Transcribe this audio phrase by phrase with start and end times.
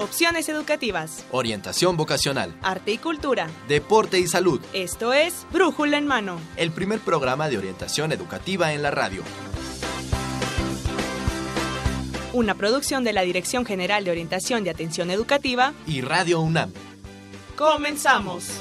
[0.00, 4.60] opciones educativas, orientación vocacional, arte y cultura, deporte y salud.
[4.72, 9.22] Esto es Brújula en Mano, el primer programa de orientación educativa en la radio.
[12.32, 16.72] Una producción de la Dirección General de Orientación y Atención Educativa y Radio UNAM.
[17.56, 18.52] Comenzamos.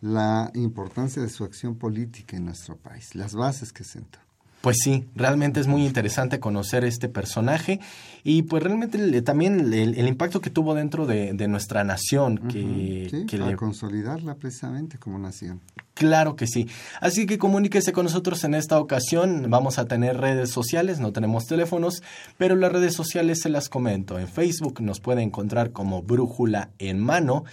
[0.00, 4.18] la importancia de su acción política en nuestro país, las bases que sentó.
[4.66, 7.78] Pues sí, realmente es muy interesante conocer este personaje
[8.24, 12.48] y pues realmente también el, impacto que tuvo dentro de, nuestra nación.
[12.48, 15.60] Que, que consolidarla precisamente como nación.
[15.94, 16.66] Claro que sí.
[17.00, 19.46] Así que comuníquese con nosotros en esta ocasión.
[19.50, 22.02] Vamos a tener redes sociales, no tenemos teléfonos,
[22.36, 24.18] pero las redes sociales se las comento.
[24.18, 27.44] En Facebook nos puede encontrar como Brújula en Mano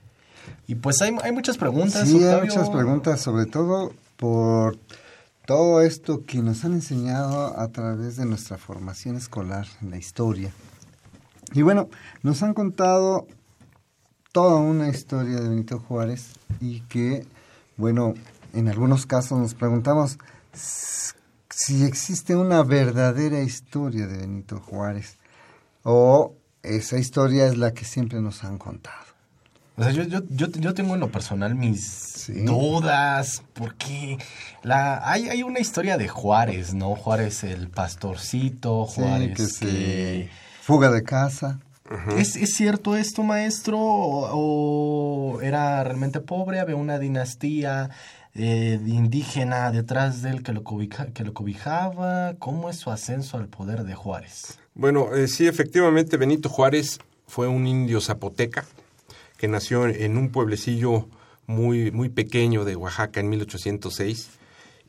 [0.65, 2.09] Y pues hay, muchas preguntas.
[2.09, 4.79] Sí, hay muchas preguntas, sobre todo por
[5.45, 10.51] todo esto que nos han enseñado a través de nuestra formación escolar en la historia.
[11.53, 11.89] Y bueno,
[12.23, 13.27] nos han contado
[14.31, 17.27] toda una historia de Benito Juárez y que
[17.79, 18.13] bueno,
[18.53, 20.19] en algunos casos nos preguntamos
[20.53, 25.17] si existe una verdadera historia de Benito Juárez
[25.83, 28.97] o esa historia es la que siempre nos han contado.
[29.77, 34.17] O sea, yo, yo, yo, tengo en lo personal mis dudas, porque
[34.61, 36.97] la, hay, hay una historia de Juárez, ¿no?
[36.97, 39.37] Juárez el pastorcito, Juárez...
[39.37, 40.29] que se...
[40.63, 41.61] Fuga de casa.
[42.17, 43.79] ¿Es, cierto esto, maestro?
[43.79, 46.59] ¿O, era realmente pobre?
[46.59, 47.89] ¿Había una dinastía
[48.35, 52.35] eh, indígena detrás de él que lo, que lo cobijaba?
[52.37, 54.59] ¿Cómo es su ascenso al poder de Juárez?
[54.75, 58.65] Bueno, eh, sí, efectivamente, Benito Juárez fue un indio zapoteca
[59.37, 61.07] que nació en un pueblecillo
[61.47, 64.29] muy, muy pequeño de Oaxaca en 1806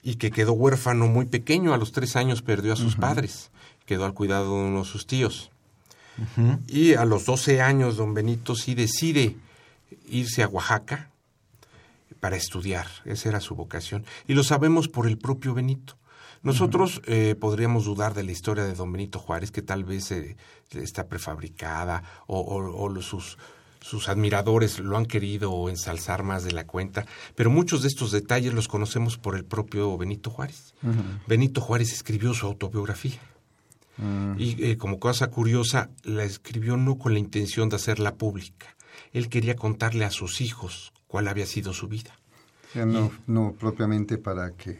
[0.02, 1.72] y que quedó huérfano muy pequeño.
[1.72, 3.50] A los tres años perdió a sus padres,
[3.86, 5.50] quedó al cuidado de uno de sus tíos.
[6.68, 9.36] Y a los 12 años, don Benito sí decide
[10.08, 11.10] irse a Oaxaca
[12.20, 12.86] para estudiar.
[13.04, 14.04] Esa era su vocación.
[14.26, 15.96] Y lo sabemos por el propio Benito.
[16.42, 20.36] Nosotros eh, podríamos dudar de la historia de don Benito Juárez, que tal vez eh,
[20.70, 23.36] está prefabricada o, sus,
[23.82, 27.04] sus admiradores lo han querido ensalzar más de la cuenta,
[27.34, 30.74] pero muchos de estos detalles los conocemos por el propio Benito Juárez.
[31.26, 33.20] Benito Juárez escribió su autobiografía
[34.38, 38.74] Y eh, como cosa curiosa, la escribió no con la intención de hacerla pública.
[39.12, 42.10] Él quería contarle a sus hijos cuál había sido su vida.
[42.70, 44.78] O sea, no, no propiamente para que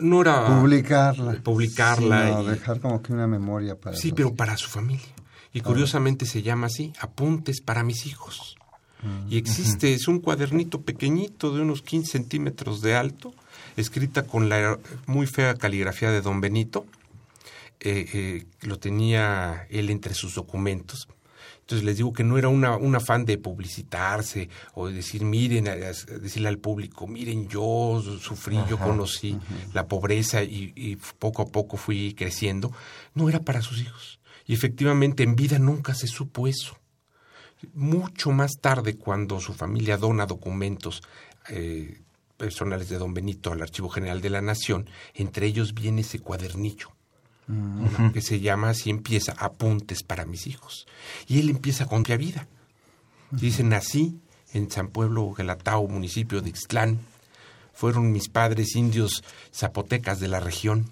[0.00, 1.40] No era publicarla.
[1.42, 5.06] publicarla sino y- dejar como que una memoria para Sí, pero para su familia.
[5.52, 8.56] Y curiosamente se llama así, Apuntes para mis hijos.
[9.28, 13.34] Y existe, es un cuadernito pequeñito de unos 15 centímetros de alto,
[13.76, 16.86] escrita con la muy fea caligrafía de don Benito.
[17.86, 21.06] Eh, eh, lo tenía él entre sus documentos.
[21.60, 25.64] Entonces les digo que no era una, un afán de publicitarse o de decir, miren,
[25.64, 29.38] decirle al público, miren, yo sufrí, yo conocí
[29.74, 32.72] la pobreza y, y poco a poco fui creciendo.
[33.12, 34.18] No era para sus hijos.
[34.46, 36.78] Y efectivamente en vida nunca se supo eso.
[37.74, 41.02] Mucho más tarde, cuando su familia dona documentos
[41.50, 42.00] eh,
[42.38, 46.93] personales de don Benito al Archivo General de la Nación, entre ellos viene ese cuadernillo
[48.12, 50.86] que se llama así, empieza, Apuntes para mis hijos.
[51.26, 52.46] Y él empieza con la vida.
[53.30, 54.18] Dice, nací
[54.52, 57.00] en San Pueblo, Gelatao, municipio de Ixtlán.
[57.72, 60.90] Fueron mis padres indios zapotecas de la región.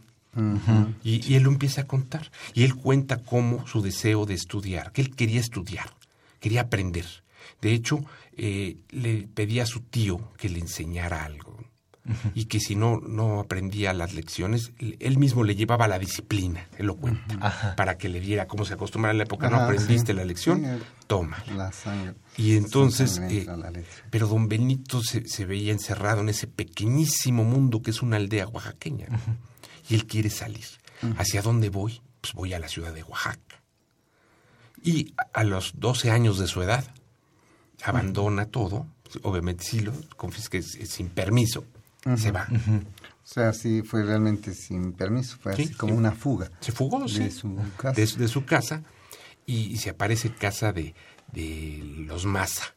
[1.04, 2.31] y, y él lo empieza a contar.
[2.55, 5.90] Y él cuenta cómo su deseo de estudiar, que él quería estudiar,
[6.40, 7.06] quería aprender.
[7.60, 8.05] De hecho,
[8.37, 11.62] eh, le pedía a su tío que le enseñara algo.
[12.34, 16.87] Y que si no, no aprendía las lecciones, él mismo le llevaba la disciplina, él
[16.87, 19.49] lo cuenta, para que le diera cómo se acostumbraba en la época.
[19.49, 20.16] no aprendiste sí.
[20.19, 21.44] la lección, toma.
[21.54, 22.14] La sangre.
[22.37, 23.46] Y entonces, eh,
[24.10, 28.48] pero don Benito se, se veía encerrado en ese pequeñísimo mundo que es una aldea
[28.48, 29.06] oaxaqueña.
[29.88, 30.64] Y él quiere salir.
[31.19, 32.00] ¿Hacia dónde voy?
[32.20, 33.62] Pues voy a la ciudad de Oaxaca.
[34.82, 36.84] Y a- los 12 años de su edad,
[37.84, 38.87] abandona todo,
[39.22, 41.00] obviamente sí lo confisca es- es
[42.16, 42.46] se va.
[42.50, 45.99] O sea, sí fue realmente sin permiso, fue Sí, así como sí.
[45.99, 46.50] una fuga.
[46.60, 48.00] Se fugó de sí, su casa.
[48.00, 48.82] de, su- de su casa
[49.46, 50.94] y, y se aparece en casa de,
[51.32, 52.75] de los Maza.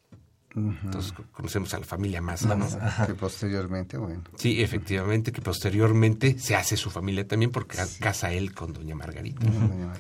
[0.56, 2.66] Entonces co- conocemos a la familia Maza, ¿no?
[3.06, 8.32] que posteriormente, bueno, Sí, efectivamente, que posteriormente se hace su familia también porque ca- casa
[8.32, 9.46] él con doña Margarita.
[9.46, 9.92] doña.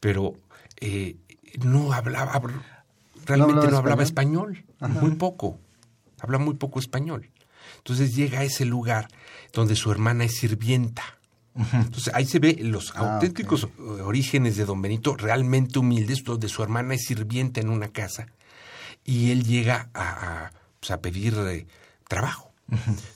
[0.00, 0.34] Pero
[0.80, 1.16] eh,
[1.62, 2.40] no hablaba,
[3.26, 5.60] realmente no hablaba hablaba, español, muy poco,
[6.20, 7.28] habla muy poco español.
[7.78, 9.08] Entonces llega a ese lugar
[9.52, 11.02] donde su hermana es sirvienta.
[11.54, 13.68] Entonces ahí se ve los Ah, auténticos
[14.02, 18.26] orígenes de don Benito, realmente humildes, donde su hermana es sirvienta en una casa
[19.04, 21.66] y él llega a, a, pues, a pedir eh,
[22.08, 22.52] trabajo.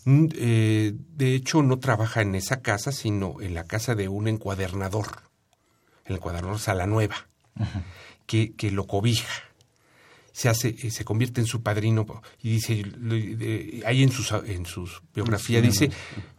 [0.05, 4.29] Mm, eh, de hecho, no trabaja en esa casa, sino en la casa de un
[4.29, 5.07] encuadernador,
[6.05, 7.29] el encuadernador Salanueva,
[8.27, 9.29] que, que lo cobija.
[10.37, 12.05] Se hace, eh, se convierte en su padrino
[12.43, 12.83] y dice,
[13.87, 15.91] ahí en sus, en sus biografía dice,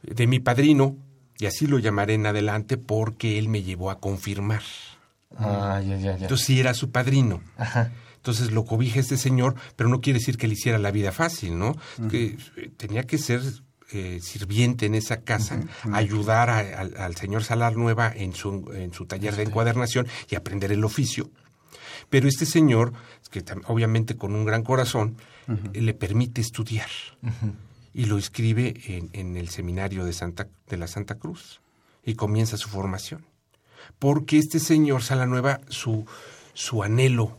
[0.03, 0.95] de mi padrino,
[1.39, 4.61] y así lo llamaré en adelante porque él me llevó a confirmar.
[5.35, 6.23] Ah, ya, ya, ya.
[6.25, 7.41] Entonces sí era su padrino.
[7.57, 7.91] Ajá.
[8.17, 11.57] Entonces lo cobija este señor, pero no quiere decir que le hiciera la vida fácil,
[11.57, 11.75] ¿no?
[12.09, 13.41] Que eh, tenía que ser
[13.93, 15.61] eh, sirviente en esa casa,
[15.93, 20.71] ayudar a- al señor Salar Nueva en su, en su taller de encuadernación y aprender
[20.71, 21.31] el oficio.
[22.09, 22.93] Pero este señor,
[23.29, 25.17] que obviamente con un gran corazón,
[25.73, 26.89] eh, le permite estudiar.
[27.93, 31.61] Y lo inscribe en, en el seminario de, Santa, de la Santa Cruz.
[32.03, 33.25] Y comienza su formación.
[33.99, 36.05] Porque este señor Salanueva, su,
[36.53, 37.37] su anhelo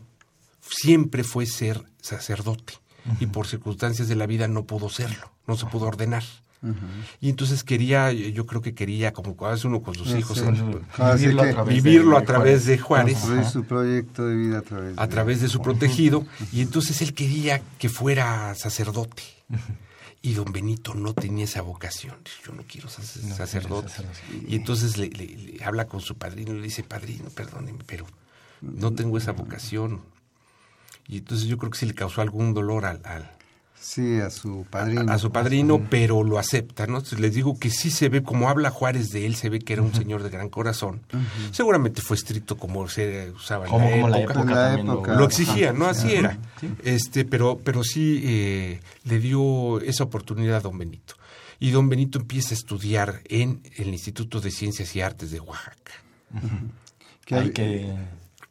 [0.61, 2.75] siempre fue ser sacerdote.
[3.21, 6.25] Y por circunstancias de la vida no pudo serlo, no se pudo ordenar.
[7.21, 10.39] Y entonces quería, yo creo que quería, como hace uno con sus hijos,
[11.21, 14.63] Vivirlo a través vivirlo de a través de Juárez, construir su proyecto de vida a
[14.63, 19.23] través a través de su protegido, y entonces él quería que fuera sacerdote.
[20.21, 22.17] Y don Benito no tenía esa vocación.
[22.45, 23.93] Yo no quiero ser No sacerdote.
[24.49, 28.05] Y entonces le, le- le habla con su padrino y le dice, padrino, perdóneme, pero
[28.61, 30.01] no tengo esa vocación.
[31.07, 33.31] Y entonces yo creo que sí le causó algún dolor al, al-
[33.81, 35.11] Sí, a su padrino.
[35.11, 36.99] a su padrino, pero lo acepta, ¿no?
[36.99, 39.73] Entonces les digo que sí se ve, como habla Juárez de él, se ve que
[39.73, 41.01] era un señor de gran corazón.
[41.53, 44.45] Seguramente fue estricto como se usaba en la como la época.
[44.45, 45.15] La lo- época.
[45.15, 45.87] Lo exigía, ¿no?
[45.87, 46.15] Así Sí.
[46.17, 46.39] era.
[46.85, 51.15] Este, pero, pero sí eh, le dio esa oportunidad a don Benito.
[51.61, 55.93] Y don Benito empieza a estudiar en el Instituto de Ciencias y Artes de Oaxaca.
[57.25, 57.95] Que, Hay hab- que...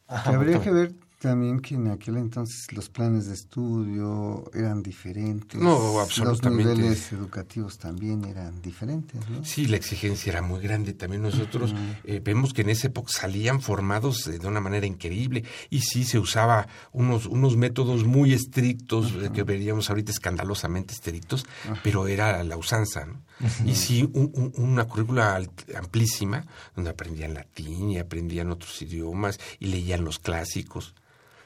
[0.08, 4.82] Ajá, que habría que ver también que en aquel entonces los planes de estudio eran
[4.82, 5.60] diferentes.
[5.60, 6.64] No, absolutamente.
[6.64, 9.44] Los niveles educativos también eran diferentes, ¿no?
[9.44, 10.92] Sí, la exigencia era muy grande.
[10.94, 15.44] También nosotros eh, vemos que en esa época salían formados eh, de una manera increíble
[15.70, 21.44] y sí se usaba unos, unos métodos muy estrictos eh, que veríamos ahorita escandalosamente estrictos,
[21.82, 23.06] pero era la usanza.
[23.06, 23.22] ¿no?
[23.66, 25.40] Y sí, un- un- una currícula
[25.76, 30.94] amplísima, donde aprendían latín y aprendían otros idiomas y leían los clásicos.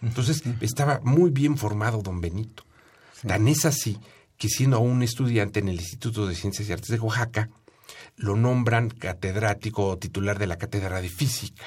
[0.02, 2.64] Entonces, estaba muy bien formado don Benito.
[3.26, 3.98] Tan es así
[4.36, 7.48] que siendo aún estudiante en el Instituto de Ciencias y Artes de Oaxaca,
[8.16, 11.64] lo nombran catedrático o titular de la cátedra de física.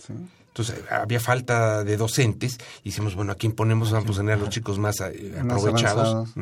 [0.00, 0.14] Sí.
[0.52, 3.90] Entonces había falta de docentes y hicimos, bueno, ¿a quién ponemos?
[3.90, 6.34] Vamos a poner a los chicos más eh, Más aprovechados.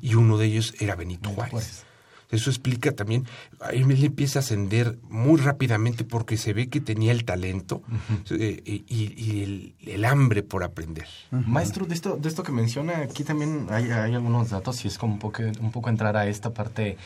[0.00, 1.84] Y uno de ellos era Benito Juárez.
[2.32, 3.26] Eso explica también,
[3.60, 7.82] a él le empieza a ascender muy rápidamente porque se ve que tenía el talento
[8.30, 11.06] eh, y, y el, el hambre por aprender.
[11.30, 14.96] Maestro, de esto, de esto que menciona, aquí también hay, hay algunos datos y es
[14.96, 16.96] como un poco, un poco entrar a esta parte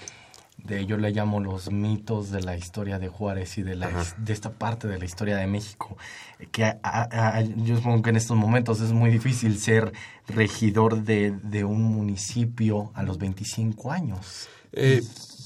[0.59, 4.05] de, yo le llamo los mitos de la historia de Juárez y de, la, Ajá.
[4.19, 5.97] de esta parte de la historia de México.
[6.51, 9.93] Que a- a- a- yo supongo que en estos momentos es muy difícil ser
[10.29, 14.49] regidor de, de un municipio a los 25 años.
[14.73, 15.03] Eh,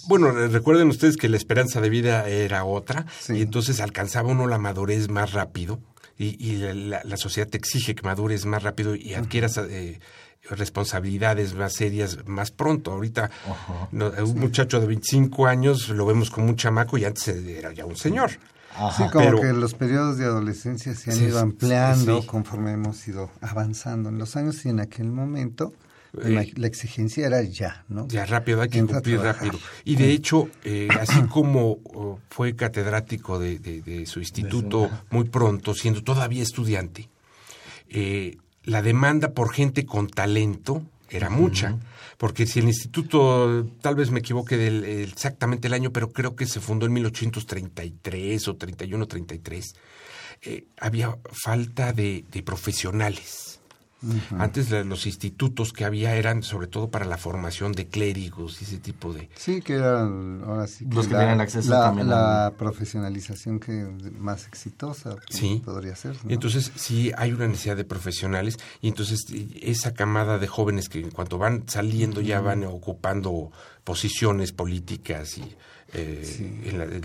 [0.09, 3.35] bueno, re- recuerden ustedes que la esperanza de vida era otra Sí.
[3.35, 5.81] y entonces alcanzaba uno la madurez más rápido
[6.23, 9.99] y, y la, la- sociedad te exige que madures más rápido y adquieras eh,
[10.51, 12.93] responsabilidades más serias más pronto.
[12.93, 13.31] Ahorita
[13.93, 17.87] no, un muchacho de 25 años lo vemos como un chamaco y antes era ya
[17.87, 18.31] un señor.
[18.31, 18.37] Sí,
[18.77, 19.11] Ajá.
[19.11, 22.27] como pero- que los periodos de adolescencia se han Sí, ido sí, ampliando sí.
[22.27, 25.73] conforme hemos ido avanzando en los años y en aquel momento
[26.13, 28.07] la, Eh, la exigencia era ya, ¿no?
[28.09, 29.59] Ya rápido, hay que Entra cumplir rápido.
[29.85, 35.25] Y de hecho, eh, así como oh, fue catedrático de, de- de su instituto muy
[35.25, 37.09] pronto, siendo todavía estudiante,
[37.89, 41.79] eh, la demanda por gente con talento era mucha.
[42.19, 46.45] Porque si el instituto, tal vez me equivoque del, exactamente el año, pero creo que
[46.45, 49.75] se fundó en 1833 o 31, 33,
[50.43, 53.50] eh, había falta de, de profesionales.
[54.39, 58.65] Antes la- los institutos que había eran sobre todo para la formación de clérigos y
[58.65, 59.29] ese tipo de...
[59.37, 63.61] Sí, que eran ahora sí Los que la, tenían acceso la, también a- la profesionalización
[63.61, 63.73] que
[64.19, 65.61] más exitosa Sí.
[65.65, 66.17] podría ser.
[66.25, 66.31] ¿no?
[66.31, 70.89] Y entonces sí hay una necesidad de profesionales y entonces eh, esa camada de jóvenes
[70.89, 73.51] que en cuanto van saliendo ya van ocupando
[73.85, 75.55] posiciones políticas y
[75.95, 77.03] eh, en la- de,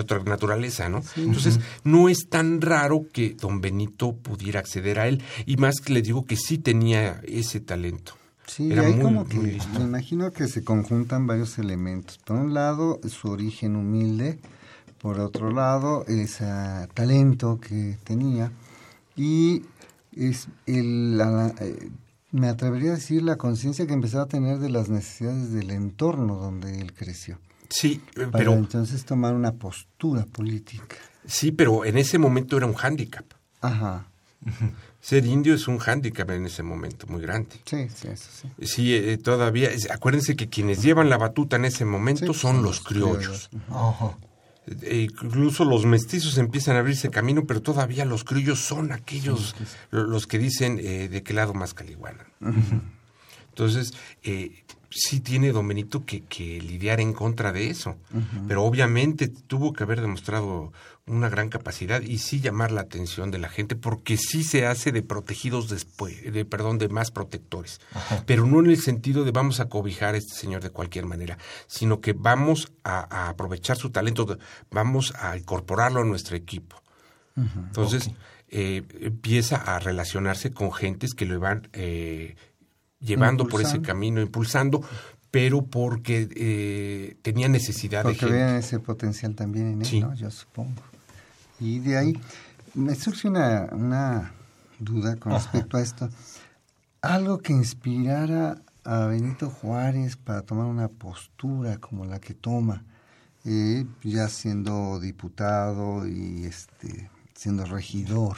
[0.00, 1.02] otra naturaleza, ¿no?
[1.16, 5.92] Entonces no es tan raro que don Benito pudiera acceder a él y más que
[5.92, 8.12] le digo que sí tenía ese talento.
[8.46, 9.78] Sí, Era ahí muy- como muy que listo.
[9.78, 12.18] me imagino que se conjuntan varios elementos.
[12.18, 14.38] Por un lado, su origen humilde,
[15.02, 16.46] por otro lado, ese
[16.94, 18.50] talento que tenía
[19.16, 19.62] y
[20.16, 21.90] es el, la- eh,
[22.32, 26.36] me atrevería a decir la conciencia que empezaba a tener de las necesidades del entorno
[26.36, 27.38] donde él creció.
[27.68, 30.96] Sí, eh, Para pero entonces tomar una postura política.
[31.26, 33.24] sí, pero en ese momento era un hándicap.
[33.60, 34.06] Ajá.
[35.00, 37.56] Ser indio es un hándicap en ese momento muy grande.
[37.64, 38.66] Sí, sí, eso sí.
[38.66, 42.78] Sí, eh, todavía, acuérdense que quienes llevan la batuta en ese momento Sí, son los
[42.78, 43.50] los criollos.
[43.70, 44.16] Ajá.
[44.82, 49.54] Eh, incluso los mestizos empiezan a abrirse camino, pero todavía los criollos son aquellos
[49.90, 52.26] lo- los que dicen eh, de qué lado más caliguana.
[53.50, 57.96] Entonces, eh, sí tiene Don Benito que, que lidiar en contra de eso,
[58.46, 60.72] pero obviamente tuvo que haber demostrado
[61.06, 64.92] una gran capacidad y sí llamar la atención de la gente, porque sí se hace
[64.92, 67.80] de protegidos después, de perdón, de más protectores,
[68.26, 71.38] pero no en el sentido de vamos a cobijar a este señor de cualquier manera,
[71.66, 74.38] sino que vamos a, a aprovechar su talento,
[74.70, 76.82] vamos a incorporarlo a nuestro equipo.
[77.36, 78.10] Entonces,
[78.48, 82.34] eh, empieza a relacionarse con gentes que lo van eh,
[83.00, 84.82] llevando por ese camino, impulsando,
[85.30, 88.34] pero porque eh, tenía necesidad de Porque gente.
[88.34, 90.00] vean ese potencial también en él, Sí.
[90.00, 90.14] ¿no?
[90.14, 90.82] Yo supongo.
[91.60, 92.20] Y de ahí
[92.74, 94.32] me surge una, una
[94.78, 96.08] duda con respecto a esto.
[97.02, 102.84] Algo que inspirara a Benito Juárez para tomar una postura como la que toma,
[103.44, 108.36] eh, ya siendo diputado y este siendo regidor.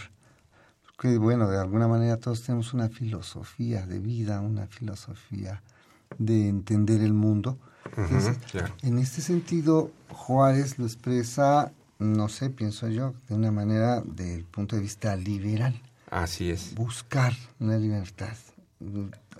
[1.00, 5.62] Porque, bueno, de alguna manera todos tenemos una filosofía de vida, una filosofía
[6.18, 7.58] de entender el mundo.
[7.96, 8.74] Entonces, claro.
[8.82, 14.76] en este sentido, Juárez lo expresa, no sé, pienso yo, de una manera del punto
[14.76, 15.80] de vista liberal.
[16.10, 16.74] Así es.
[16.74, 18.36] Buscar la libertad,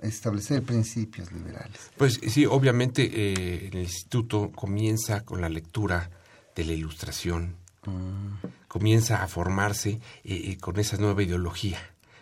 [0.00, 1.90] establecer principios liberales.
[1.98, 6.08] Pues sí, obviamente eh, el instituto comienza con la lectura
[6.56, 7.56] de la ilustración,
[8.68, 11.78] comienza a formarse eh, eh, con esa nueva ideología.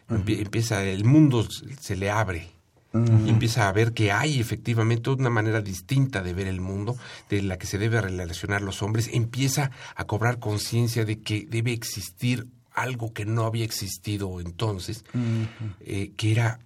[0.09, 1.47] Empie- Empieza, el mundo
[1.81, 2.51] se le abre.
[2.95, 6.97] Y empieza a ver que hay efectivamente una manera distinta de ver el mundo,
[7.29, 9.11] de la que se debe relacionar los hombres.
[9.13, 15.05] Empieza a cobrar conciencia de que debe existir algo que no había existido entonces,
[15.81, 16.61] eh, que era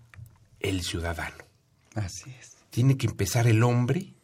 [0.61, 1.35] el ciudadano
[1.97, 2.53] Así es.
[2.71, 4.15] tiene que empezar el hombre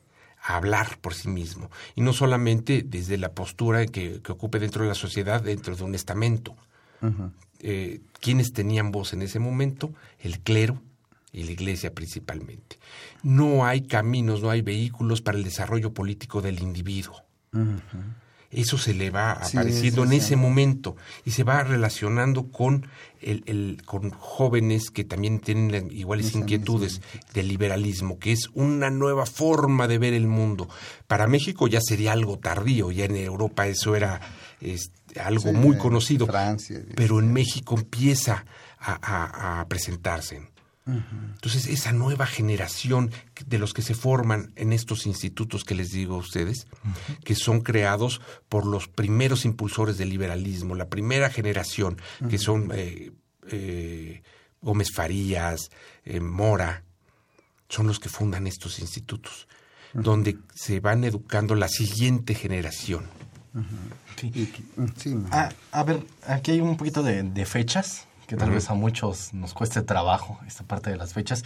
[0.48, 1.70] a hablar por sí mismo.
[1.94, 5.84] Y no solamente desde la postura que, que ocupe dentro de la sociedad, dentro de
[5.84, 6.56] un estamento.
[7.60, 9.92] Eh, ¿Quiénes tenían voz en ese momento?
[10.18, 10.80] El clero
[11.32, 12.78] y la iglesia principalmente.
[13.22, 17.22] No hay caminos, no hay vehículos para el desarrollo político del individuo.
[18.50, 22.86] Eso se le va apareciendo en ese momento y se va relacionando con
[23.20, 27.02] el, el- con jóvenes que también tienen iguales inquietudes
[27.34, 30.66] del liberalismo, que es una nueva forma de ver el mundo.
[31.06, 34.18] Para México ya sería algo tardío, ya en Europa eso era
[34.62, 38.46] este, algo muy conocido, Francia, pero en México empieza
[38.78, 40.40] a, a- a presentarse.
[40.88, 43.10] Entonces, esa nueva generación
[43.46, 46.66] de los que se forman en estos institutos que les digo a ustedes,
[47.24, 53.12] que son creados por los primeros impulsores del liberalismo, la primera generación, que son eh,
[53.50, 54.22] eh,
[54.62, 55.70] Gómez Farías,
[56.04, 56.84] eh, Mora,
[57.68, 59.46] son los que fundan estos institutos,
[59.92, 63.04] donde se van educando la siguiente generación.
[63.52, 65.16] Mm, sí.
[65.30, 69.32] Ah, a ver, aquí hay un poquito de, de fechas, que tal vez a muchos
[69.32, 71.44] nos cueste trabajo esta parte de las fechas.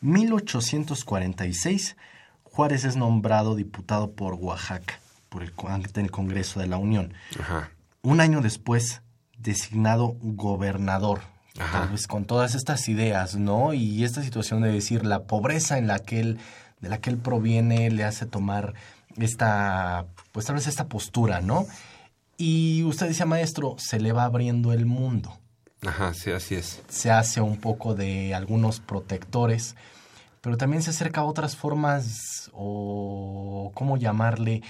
[0.00, 1.94] 1846,
[2.42, 7.12] Juárez es nombrado diputado por Oaxaca, por el, ante el Congreso de la Unión.
[7.38, 7.70] Ajá.
[8.00, 9.02] Un año después,
[9.36, 11.20] designado gobernador.
[11.58, 11.80] Ajá.
[11.80, 13.74] Tal vez con todas estas ideas, ¿no?
[13.74, 16.38] Y esta situación de decir la pobreza en la que él,
[16.80, 18.72] de la que él proviene le hace tomar
[19.18, 21.66] esta, pues tal vez esta postura, ¿no?
[22.38, 25.38] Y usted decía, maestro, se le va abriendo el mundo.
[25.86, 26.82] Ajá, sí, así es.
[26.88, 29.76] Se hace un poco de algunos protectores,
[30.40, 34.62] pero también se acerca a otras formas o, ¿cómo llamarle?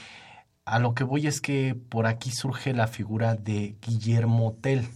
[0.64, 4.86] A lo que voy es que por aquí surge la figura de Guillermo Tell.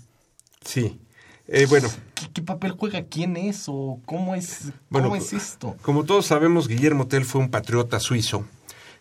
[0.64, 1.00] Sí.
[1.46, 3.02] Eh, bueno, ¿Qué, qué papel juega?
[3.04, 3.64] ¿Quién es?
[3.66, 5.76] ¿O cómo es, Bueno, cómo es esto?
[5.82, 8.44] Como todos sabemos, Guillermo Tell fue un patriota suizo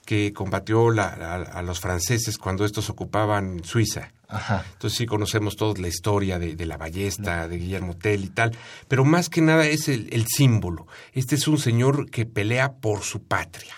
[0.05, 4.11] que combatió la- a, a los franceses cuando estos ocupaban Suiza.
[4.29, 4.63] Ajá.
[4.74, 8.55] Entonces sí conocemos todos la historia de, de la ballesta, de Guillermo Tell y tal,
[8.88, 10.86] pero más que nada es el, el símbolo.
[11.13, 13.74] Este es un señor que pelea por su patria.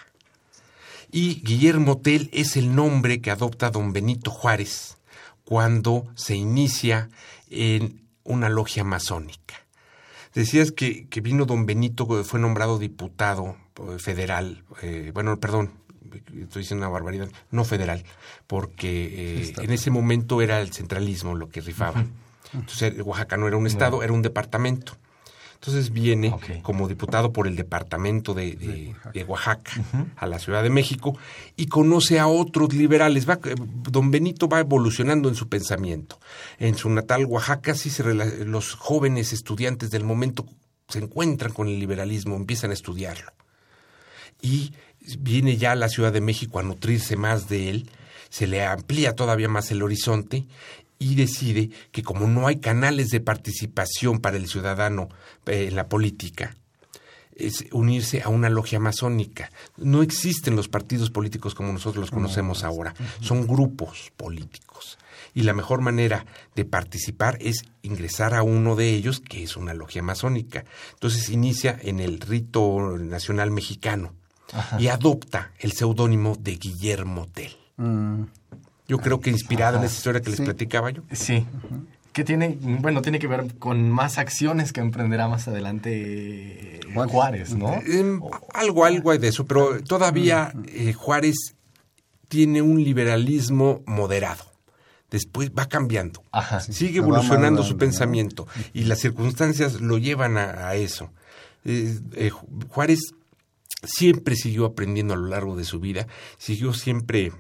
[1.10, 4.98] Y Guillermo Tell es el nombre que adopta don Benito Juárez
[5.46, 7.10] cuando se inicia
[7.50, 9.56] en una logia masónica.
[10.34, 15.74] Decías que, que vino don Benito, fue nombrado diputado eh, federal, eh, bueno, perdón,
[16.40, 18.04] estoy diciendo una barbaridad, no federal,
[18.48, 22.06] porque eh, en ese momento era el centralismo lo que rifaba.
[22.54, 24.98] Entonces Oaxaca no era un estado, era un departamento.
[25.54, 26.34] Entonces viene
[26.64, 29.72] como diputado por el departamento de, de- de Oaxaca
[30.16, 31.16] a la Ciudad de México
[31.56, 33.30] y conoce a otros liberales.
[33.30, 36.20] Va, eh, don Benito va evolucionando en su pensamiento.
[36.58, 40.48] En su natal Oaxaca, sí se los jóvenes estudiantes del momento
[40.90, 43.32] se encuentran con el liberalismo, empiezan a estudiarlo.
[44.42, 44.74] Y
[45.20, 47.90] viene ya a la Ciudad de México a nutrirse más de él,
[48.30, 50.46] se le amplía todavía más el horizonte
[51.00, 55.10] y decide que como no hay canales de participación para el ciudadano
[55.48, 56.56] eh, en la política,
[57.36, 59.52] es unirse a una logia masónica.
[59.78, 65.00] No existen los partidos políticos como nosotros los conocemos ahora, son grupos políticos.
[65.34, 69.74] Y la mejor manera de participar es ingresar a uno de ellos, que es una
[69.74, 70.66] logia masónica.
[70.94, 74.14] Entonces inicia en el rito nacional mexicano
[74.80, 77.52] y adopta el seudónimo de Guillermo Tell.
[77.78, 78.24] Mm,
[78.88, 81.02] Yo creo que inspirado en esa historia que les platicaba yo.
[81.12, 81.46] Sí.
[82.14, 87.12] Que tiene, bueno, tiene que ver con más acciones que emprenderá más adelante eh, Juárez.
[87.14, 87.74] Juárez, ¿no?
[87.86, 88.20] Em,
[88.54, 91.56] algo, algo hay de eso, pero todavía eh, Juárez
[92.28, 94.44] tiene un liberalismo moderado.
[95.10, 96.22] Después va cambiando.
[96.32, 96.60] Ajá.
[96.62, 97.80] Sigue evolucionando su ¿no?
[97.80, 101.12] pensamiento y las circunstancias lo llevan a, a eso.
[101.66, 103.00] Eh, eh, Ju- Juárez
[103.84, 107.32] siempre siguió aprendiendo a lo largo de su vida, siguió siempre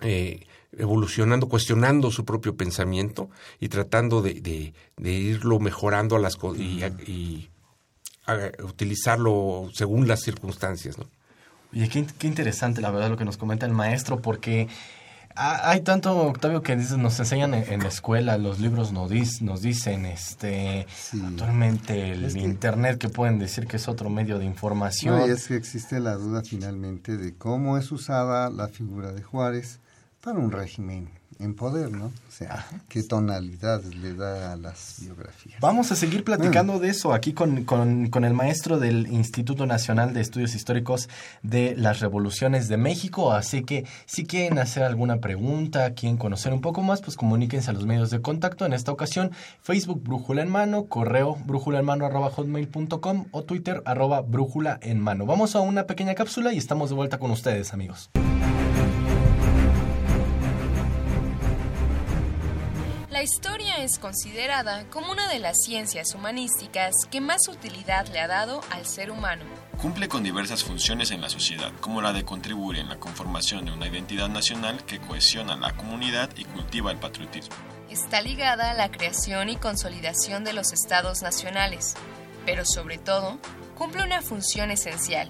[0.00, 3.28] eh, evolucionando, cuestionando su propio pensamiento
[3.58, 7.48] y tratando de, de- de irlo mejorando a las co- y, a- y
[8.26, 10.98] a- utilizarlo según las circunstancias.
[10.98, 11.06] ¿no?
[11.72, 14.68] Oye, qué, qué interesante la verdad lo que nos comenta el maestro, porque
[15.42, 19.40] hay tanto, Octavio, que dices, nos enseñan en, en la escuela, los libros nos, dis-
[19.40, 21.20] nos dicen, este, Sí.
[21.26, 25.18] actualmente el Es que- Internet, que pueden decir que es otro medio de información.
[25.18, 29.22] No, y es que existe la duda finalmente de cómo es usada la figura de
[29.22, 29.78] Juárez
[30.20, 31.08] para un régimen
[31.40, 32.06] en poder, ¿no?
[32.06, 35.60] O sea, qué tonalidades le da a las biografías.
[35.60, 40.14] Vamos a seguir platicando de eso aquí con, con, con, el maestro del Instituto Nacional
[40.14, 41.08] de Estudios Históricos
[41.42, 43.32] de las Revoluciones de México.
[43.32, 47.74] Así que si quieren hacer alguna pregunta, quieren conocer un poco más, pues comuníquense a
[47.74, 48.64] los medios de contacto.
[48.64, 53.82] En esta ocasión, Facebook Brújula en Mano, correo brújula en mano arroba hotmail.com o Twitter
[53.84, 55.26] arroba brújula en mano.
[55.26, 58.10] Vamos a una pequeña cápsula y estamos de vuelta con ustedes, amigos.
[63.10, 68.28] La historia es considerada como una de las ciencias humanísticas que más utilidad le ha
[68.28, 69.42] dado al ser humano.
[69.82, 73.72] Cumple con diversas funciones en la sociedad, como la de contribuir en la conformación de
[73.72, 77.56] una identidad nacional que cohesiona la comunidad y cultiva el patriotismo.
[77.90, 81.96] Está ligada a la creación y consolidación de los estados nacionales,
[82.46, 83.40] pero sobre todo
[83.76, 85.28] cumple una función esencial,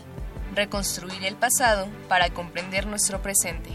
[0.55, 3.71] reconstruir el pasado para comprender nuestro presente.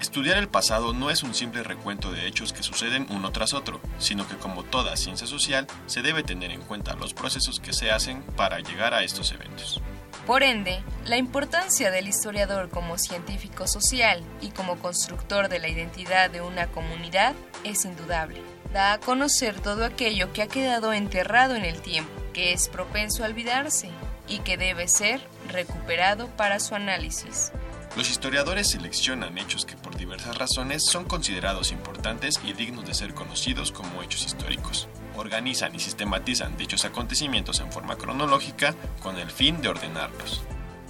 [0.00, 3.80] Estudiar el pasado no es un simple recuento de hechos que suceden uno tras otro,
[3.98, 7.90] sino que como toda ciencia social se debe tener en cuenta los procesos que se
[7.90, 9.82] hacen para llegar a estos eventos.
[10.26, 16.30] Por ende, la importancia del historiador como científico social y como constructor de la identidad
[16.30, 17.34] de una comunidad
[17.64, 18.40] es indudable.
[18.72, 23.22] Da a conocer todo aquello que ha quedado enterrado en el tiempo, que es propenso
[23.22, 23.90] a olvidarse
[24.28, 27.52] y que debe ser recuperado para su análisis.
[27.96, 33.14] Los historiadores seleccionan hechos que por diversas razones son considerados importantes y dignos de ser
[33.14, 34.88] conocidos como hechos históricos.
[35.16, 40.42] Organizan y sistematizan dichos acontecimientos en forma cronológica con el fin de ordenarlos.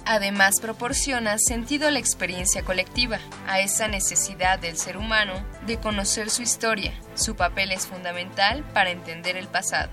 [0.05, 5.33] Además proporciona sentido a la experiencia colectiva, a esa necesidad del ser humano
[5.65, 6.93] de conocer su historia.
[7.15, 9.89] Su papel es fundamental para entender el pasado.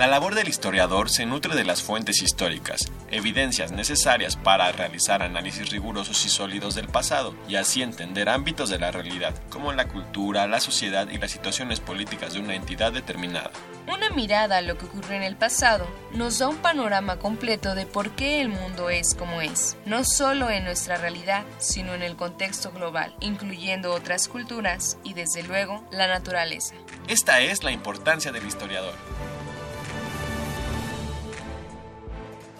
[0.00, 5.68] La labor del historiador se nutre de las fuentes históricas, evidencias necesarias para realizar análisis
[5.68, 10.46] rigurosos y sólidos del pasado y así entender ámbitos de la realidad, como la cultura,
[10.46, 13.50] la sociedad y las situaciones políticas de una entidad determinada.
[13.92, 17.84] Una mirada a lo que ocurrió en el pasado nos da un panorama completo de
[17.84, 22.16] por qué el mundo es como es, no solo en nuestra realidad, sino en el
[22.16, 26.74] contexto global, incluyendo otras culturas y desde luego la naturaleza.
[27.06, 28.94] Esta es la importancia del historiador.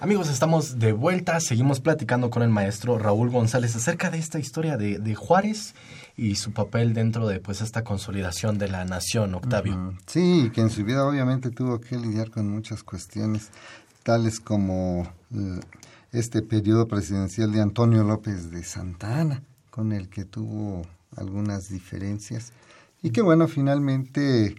[0.02, 4.78] Amigos, estamos de vuelta, seguimos platicando con el maestro Raúl González acerca de esta historia
[4.78, 5.74] de, de Juárez
[6.16, 9.94] y su papel dentro de pues esta consolidación de la nación, Octavio.
[10.06, 13.50] Sí, que en su vida obviamente tuvo que lidiar con muchas cuestiones,
[14.02, 15.60] tales como uh,
[16.12, 20.80] este periodo presidencial de Antonio López de Santana, con el que tuvo
[21.14, 22.54] algunas diferencias,
[23.02, 24.54] y que bueno, finalmente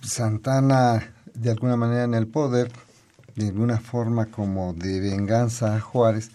[0.00, 2.72] Santana, de alguna manera en el poder,
[3.34, 6.30] de alguna forma como de venganza a Juárez,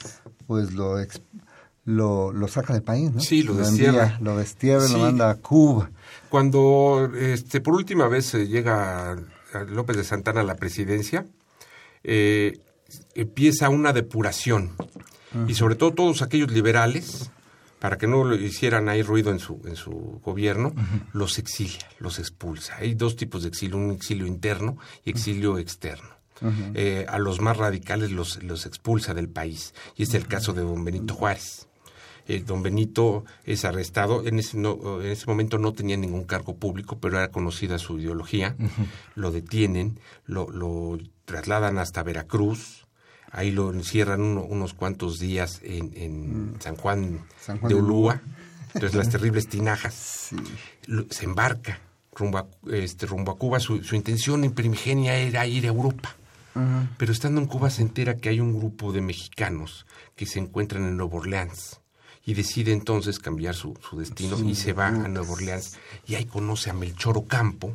[0.48, 0.98] pues lo,
[1.86, 3.20] lo, lo, saca del país, ¿no?
[3.20, 4.04] Sí, lo, lo destierra.
[4.04, 4.94] Envía, lo destierra y sí.
[4.94, 5.90] lo manda a Cuba.
[6.30, 9.16] Cuando este, por última vez llega
[9.70, 11.26] López de Santana a la presidencia,
[12.04, 12.60] eh,
[13.14, 14.72] empieza una depuración.
[15.34, 15.50] Uh -huh.
[15.50, 17.30] Y sobre todo todos aquellos liberales,
[17.80, 21.08] para que no lo hicieran ahí ruido en su, en su gobierno, uh -huh.
[21.14, 22.76] los exilia, los expulsa.
[22.78, 25.62] Hay dos tipos de exilio, un exilio interno y exilio uh -huh.
[25.62, 26.15] externo.
[26.42, 26.72] Uh -huh.
[26.76, 29.74] eh, a los más radicales los, los expulsa del país.
[29.96, 31.68] Y es el caso de don Benito Juárez.
[32.28, 36.56] Eh, don Benito es arrestado, en ese, no, en ese momento no tenía ningún cargo
[36.56, 38.88] público, pero era conocida su ideología, uh -huh.
[39.14, 42.88] lo detienen, lo, lo, trasladan hasta Veracruz,
[43.32, 48.22] ahí lo encierran uno, unos cuantos días en, en San, Juan San, Juan de Ulúa,
[48.74, 49.94] entonces las terribles tinajas,
[50.30, 50.36] sí.
[50.88, 51.80] lo, se embarca
[52.12, 56.16] rumbo a, este, rumbo a Cuba, su, su intención primigenia era ir a Europa.
[56.56, 56.88] Uh -huh.
[56.98, 60.84] Pero estando en Cuba se entera que hay un grupo de mexicanos que se encuentran
[60.84, 61.82] en Nueva Orleans
[62.26, 66.16] y decide entonces cambiar su, su destino sí, y se va a Nueva Orleans y
[66.16, 67.68] ahí conoce a Melchor Ocampo,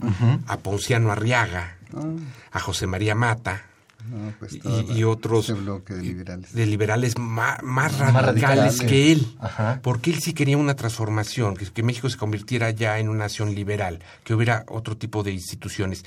[0.00, 0.40] uh -huh.
[0.46, 2.20] a Ponciano Arriaga, uh -huh.
[2.52, 3.66] a José María Mata,
[4.08, 9.26] no, pues y, y, otros de liberales, de liberales más, más, radicales, radicales que él,
[9.38, 9.80] Ajá.
[9.82, 13.54] porque él sí quería una transformación, que, que, México se convirtiera ya en una nación
[13.54, 16.04] liberal, que hubiera otro tipo de instituciones.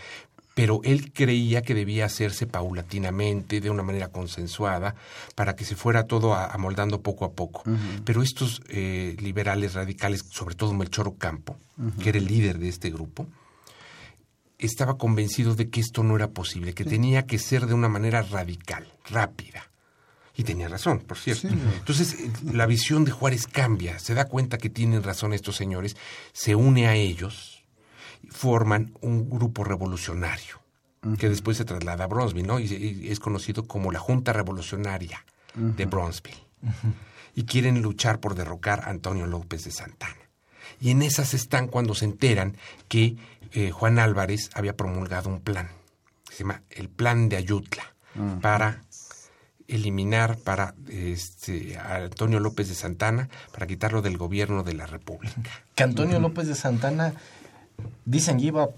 [0.56, 4.96] Pero él creía que debía hacerse paulatinamente, de una manera consensuada,
[5.36, 7.64] para que se fuera todo amoldando poco a poco.
[7.66, 8.02] Uh -huh.
[8.06, 11.98] Pero estos eh, liberales radicales, sobre todo Melchor Ocampo, uh -huh.
[11.98, 13.28] que era el líder de este grupo,
[14.60, 16.90] estaba convencido de que esto no era posible, que sí.
[16.90, 19.70] tenía que ser de una manera radical, rápida.
[20.36, 21.48] Y tenía razón, por cierto.
[21.48, 21.56] Sí.
[21.78, 22.18] Entonces,
[22.52, 25.96] la visión de Juárez cambia, se da cuenta que tienen razón estos señores,
[26.32, 27.53] se une a ellos,
[28.30, 30.60] forman un grupo revolucionario,
[31.04, 31.18] uh -huh.
[31.18, 32.60] que después se traslada a Bronzeville, ¿no?
[32.60, 35.24] Y, y es conocido como la Junta Revolucionaria
[35.56, 35.76] uh -huh.
[35.76, 36.44] de Bronzeville.
[36.62, 36.94] Uh -huh.
[37.36, 40.16] Y quieren luchar por derrocar a Antonio López de Santana.
[40.80, 42.58] Y en esas están cuando se enteran
[42.88, 43.16] que
[43.54, 45.70] eh, Juan Álvarez había promulgado un plan,
[46.30, 47.84] se llama el Plan de Ayutla,
[48.42, 48.84] para
[49.68, 55.64] eliminar para este, a Antonio López de Santana, para quitarlo del gobierno de la República.
[55.74, 57.14] Que Antonio López de Santana,
[58.06, 58.70] dicen, iba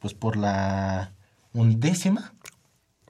[0.00, 1.12] pues por la
[1.52, 2.34] undécima.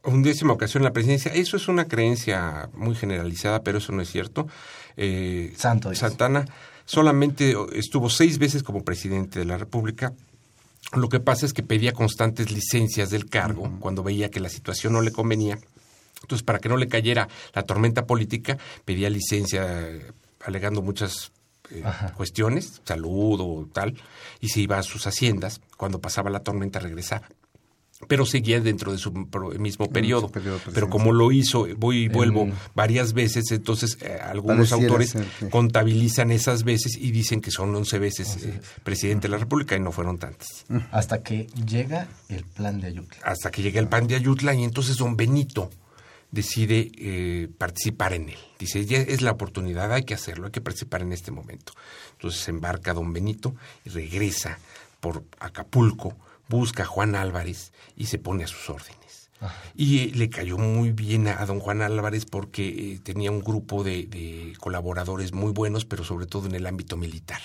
[0.05, 1.33] Undécima ocasión en la presidencia.
[1.33, 4.49] Eso es una creencia muy generalizada, pero eso no es cierto.
[4.97, 6.45] Eh, Santo Santana
[6.85, 10.13] solamente estuvo seis veces como presidente de la República.
[10.95, 14.93] Lo que pasa es que pedía constantes licencias del cargo cuando veía que la situación
[14.93, 15.59] no le convenía.
[16.21, 20.13] Entonces, para que no le cayera la tormenta política, pedía licencia eh,
[20.45, 21.32] alegando muchas
[21.73, 21.85] eh,
[22.17, 23.97] cuestiones, salud o tal,
[24.41, 25.61] y se iba a sus haciendas.
[25.77, 27.29] Cuando pasaba la tormenta regresaba
[28.09, 29.13] pero seguía dentro de su
[29.59, 30.31] mismo periodo.
[30.75, 35.15] pero como lo hizo, voy y vuelvo varias veces, entonces eh, algunos autores
[35.51, 38.39] contabilizan esas veces y dicen que son 11 veces
[38.83, 40.65] presidente de la República y no fueron tantas.
[40.91, 43.19] Hasta que llega el plan de Ayutla.
[43.25, 45.71] Hasta que llega el plan de Ayutla y entonces don Benito
[46.31, 48.39] decide eh, participar en él.
[48.63, 51.73] Dice, ya es la oportunidad, hay que hacerlo, hay que participar en este momento.
[52.13, 54.61] Entonces embarca don Benito y regresa
[55.01, 56.17] por Acapulco,
[56.49, 59.31] busca a Juan Álvarez y se pone a sus órdenes.
[59.75, 63.83] Y eh, le cayó muy bien a, don Juan Álvarez porque eh, tenía un grupo
[63.83, 67.41] de, colaboradores muy buenos, pero sobre todo en el ámbito militar.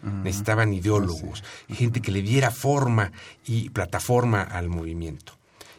[0.00, 3.10] Necesitaban ideólogos, gente que le diera forma
[3.44, 5.37] y plataforma al movimiento.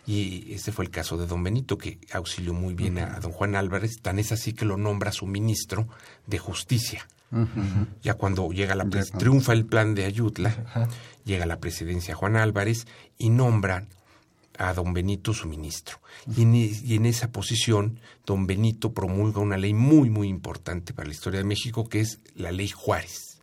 [0.10, 3.56] Y ese fue el caso de don Benito, que auxilió muy bien a, don Juan
[3.56, 5.88] Álvarez, tan es así que lo nombra su ministro
[6.26, 7.08] de justicia.
[8.02, 10.89] Ya cuando llega la triunfa el plan de Ayutla,
[11.26, 12.88] llega la presidencia Juan Álvarez
[13.19, 13.89] y nombran
[14.58, 16.00] a don Benito su ministro.
[16.36, 21.08] Y en, y en, esa posición, don Benito promulga una ley muy, muy importante para
[21.08, 23.41] la historia de México, que es la ley Juárez,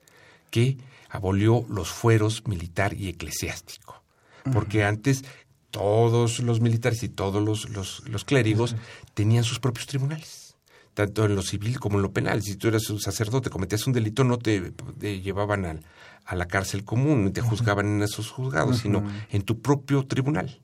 [0.50, 0.78] que
[1.10, 4.02] abolió los fueros militar y eclesiástico.
[4.52, 5.24] Porque antes
[5.76, 7.68] todos los militares y todos los,
[8.08, 8.76] los, clérigos
[9.12, 10.56] tenían sus propios tribunales,
[10.94, 12.42] tanto en lo civil como en lo penal.
[12.42, 14.72] Si tú eras un sacerdote, cometías un delito, no te,
[15.20, 15.82] llevaban al,
[16.24, 20.62] a la cárcel común, te juzgaban en esos juzgados, sino en tu propio tribunal.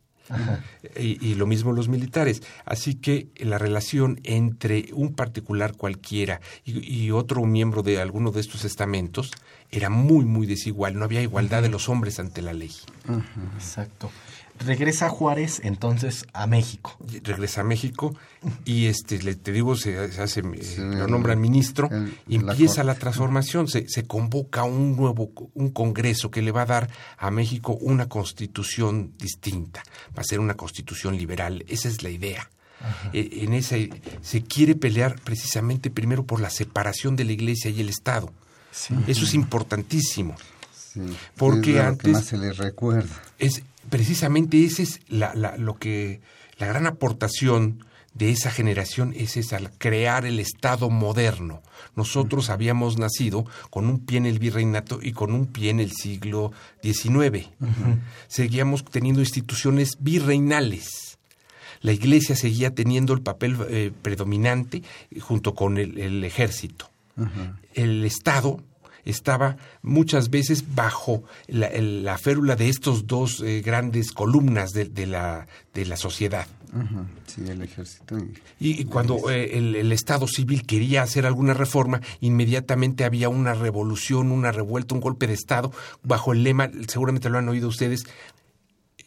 [0.96, 2.42] Y, lo mismo los militares.
[2.64, 8.64] Así que la relación entre un particular cualquiera y, otro miembro de alguno de estos
[8.64, 9.30] estamentos
[9.70, 10.94] era muy, muy desigual.
[10.94, 12.72] No había igualdad de los hombres ante la ley.
[13.56, 14.10] Exacto
[14.64, 16.96] regresa Juárez entonces a México.
[17.22, 18.14] Regresa a México
[18.64, 21.88] y este le, te digo se, hace lo nombra ministro
[22.26, 26.66] y empieza la, transformación, se, se, convoca un nuevo un congreso que le va a
[26.66, 29.82] dar a México una constitución distinta,
[30.16, 32.50] va a ser una constitución liberal, esa es la idea.
[33.12, 33.90] E, en ese
[34.22, 38.32] se quiere pelear precisamente primero por la separación de la Iglesia y el Estado.
[39.06, 40.34] Eso es importantísimo.
[41.36, 43.22] porque antes se le recuerda.
[43.38, 46.20] Es precisamente ese es la, la, lo que
[46.58, 51.62] la gran aportación de esa generación es esa, crear el Estado moderno.
[51.96, 55.92] Nosotros habíamos nacido con un pie en el virreinato y con un pie en el
[55.92, 57.48] siglo XIX.
[58.28, 61.18] Seguíamos teniendo instituciones virreinales.
[61.80, 64.82] La Iglesia seguía teniendo el papel eh, predominante
[65.20, 66.90] junto con el, ejército.
[67.74, 68.62] El Estado
[69.04, 75.86] estaba muchas veces bajo la, férula de estos dos eh, grandes columnas de, la, de
[75.86, 76.46] la sociedad.
[77.26, 78.16] Sí, el ejército.
[78.58, 84.52] Y, cuando eh, el, Estado civil quería hacer alguna reforma, inmediatamente había una revolución, una
[84.52, 85.70] revuelta, un golpe de Estado,
[86.02, 88.04] bajo el lema, seguramente lo han oído ustedes,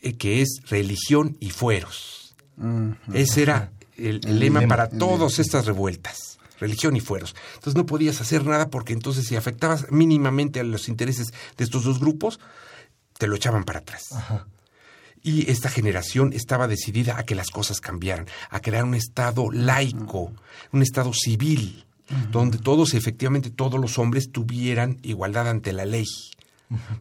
[0.01, 2.35] eh, que es religión y fueros.
[3.13, 7.35] Ese era el, lema, para todas estas revueltas religión y fueros.
[7.55, 11.83] Entonces no podías hacer nada porque entonces si afectabas mínimamente a los intereses de estos
[11.83, 12.39] dos grupos,
[13.17, 14.09] te lo echaban para atrás.
[15.21, 20.31] Y esta generación estaba decidida a que las cosas cambiaran, a crear un Estado laico,
[20.71, 21.85] un Estado civil,
[22.31, 26.05] donde todos, efectivamente, todos los hombres tuvieran igualdad ante la ley,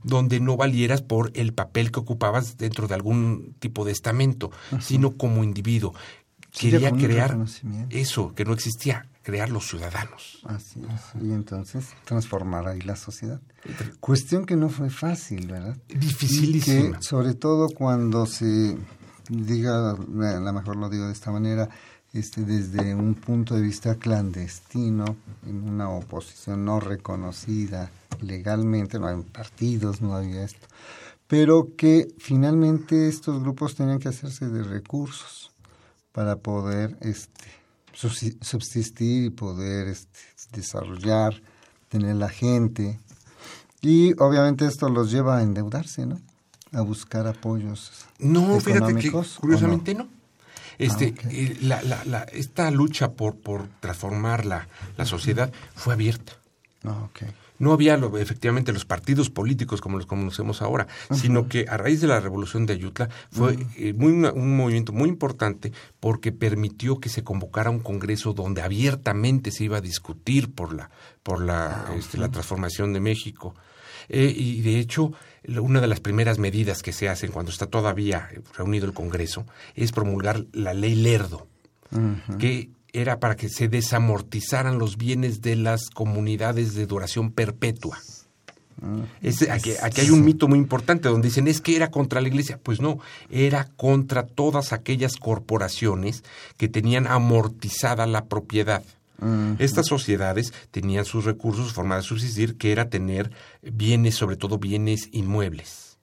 [0.03, 5.17] donde no valieras por el papel que ocupabas dentro de algún tipo de estamento, sino
[5.17, 5.95] como individuo.
[6.51, 7.37] Quería crear
[7.91, 10.41] eso que no existía, crear los ciudadanos.
[10.45, 11.23] Así es.
[11.23, 13.41] Y entonces transformar ahí la sociedad.
[13.99, 15.77] Cuestión que no fue fácil, ¿verdad?
[15.89, 17.01] Dificilísima.
[17.01, 18.77] sobre todo cuando se
[19.29, 21.71] diga, a lo mejor lo digo de esta manera,
[22.13, 29.21] este, desde un punto de vista clandestino, en una oposición no reconocida legalmente, no hay
[29.23, 30.67] partidos, no había esto,
[31.27, 35.51] pero que finalmente estos grupos tenían que hacerse de recursos
[36.13, 37.64] para poder este,
[37.95, 40.19] subsistir y poder este,
[40.53, 41.41] desarrollar,
[41.89, 42.99] tener la gente.
[43.81, 46.21] Y obviamente esto los lleva a endeudarse, ¿no?
[46.73, 47.93] A buscar apoyos.
[48.19, 50.09] No, fíjate que económicos, ¿o curiosamente no.
[50.79, 55.95] Este, Ah, eh, la, la- la- esta lucha por, por transformar la, la sociedad fue
[55.95, 56.33] abierta.
[56.83, 57.23] No, ok.
[57.59, 62.01] No había lo- efectivamente los partidos políticos como los conocemos ahora, sino que a raíz
[62.01, 66.99] de la revolución de Ayutla fue eh, muy una- un movimiento muy importante porque permitió
[66.99, 70.91] que se convocara un congreso donde abiertamente se iba a discutir por la
[71.23, 73.55] por la, este, la transformación de México.
[74.11, 75.13] Eh, y de hecho,
[75.63, 79.93] una de las primeras medidas que se hacen cuando está todavía reunido el Congreso es
[79.93, 81.47] promulgar la ley Lerdo
[82.39, 87.99] que era para que se desamortizaran los bienes de las comunidades de duración perpetua.
[89.23, 92.29] Ese- aquí, aquí hay un mito muy importante donde dicen es que era contra la
[92.29, 92.59] iglesia.
[92.63, 92.99] Pues no,
[93.31, 96.23] era contra todas aquellas corporaciones
[96.57, 98.83] que tenían amortizada la propiedad.
[99.59, 103.31] Estas sociedades tenían sus recursos, forma de subsistir, que era tener
[103.63, 105.99] bienes, sobre todo bienes inmuebles.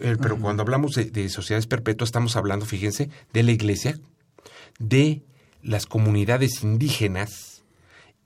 [0.00, 3.98] Eh, Pero cuando hablamos de, de sociedades perpetuas, estamos hablando, fíjense, de la iglesia,
[4.80, 5.22] de
[5.66, 7.64] las comunidades indígenas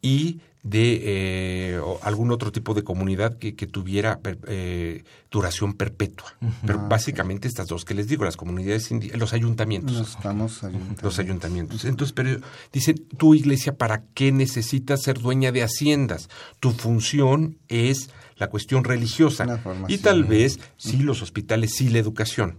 [0.03, 6.37] y de eh, algún otro tipo de comunidad que, que tuviera eh, duración perpetua.
[6.67, 9.97] Pero básicamente estas dos que les digo, las comunidades indígenas, los ayuntamientos.
[9.97, 11.03] Los ayuntamientos.
[11.03, 11.85] Los ayuntamientos.
[11.87, 12.41] Entonces, pero
[12.73, 16.29] dicen, tu iglesia, ¿para qué necesitas ser dueña de haciendas?
[16.61, 19.63] Tu función es la cuestión religiosa.
[19.89, 22.59] Y tal vez, sí, los hospitales, sí, la educación,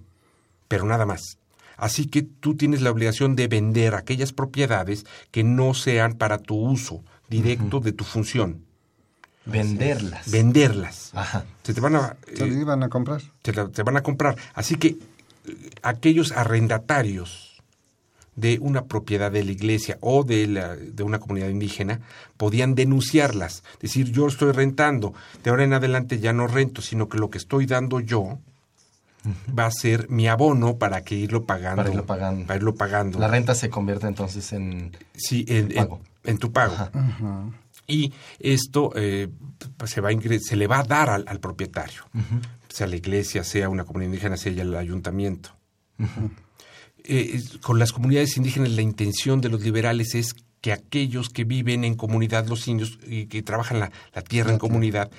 [0.68, 1.38] pero nada más.
[1.78, 6.56] Así que tú tienes la obligación de vender aquellas propiedades que no sean para tu
[6.56, 8.66] uso directo de tu función.
[9.46, 10.30] Venderlas.
[10.30, 11.12] Venderlas.
[11.14, 11.46] Ajá.
[11.64, 12.16] Se te van a...
[12.36, 13.22] Se eh, iban a comprar.
[13.42, 14.36] te, la- te van a comprar.
[14.54, 14.98] Así que eh,
[15.82, 17.48] aquellos arrendatarios
[18.36, 22.02] de una propiedad de la iglesia o de, la- de una comunidad indígena
[22.38, 27.18] podían denunciarlas, decir yo estoy rentando, de ahora en adelante ya no rento, sino que
[27.18, 28.40] lo que estoy dando yo
[29.58, 31.78] va a ser mi abono para que irlo pagando.
[31.78, 32.46] Para irlo pagando.
[32.48, 33.20] para irlo pagando.
[33.20, 34.96] La renta se convierte entonces en...
[35.16, 36.02] Sí, en, en- Pago.
[36.24, 36.74] en tu pago.
[36.76, 36.92] Ajá.
[37.88, 39.28] Y esto eh,
[39.78, 42.04] pues, se, va a se le va a dar al, al propietario,
[42.70, 45.50] sea la iglesia, sea una comunidad indígena, sea el ayuntamiento.
[47.04, 51.84] Eh, con las comunidades indígenas la intención de los liberales es que aquellos que viven
[51.84, 55.10] en comunidad, los indios, y que trabajan la, la tierra en comunidad,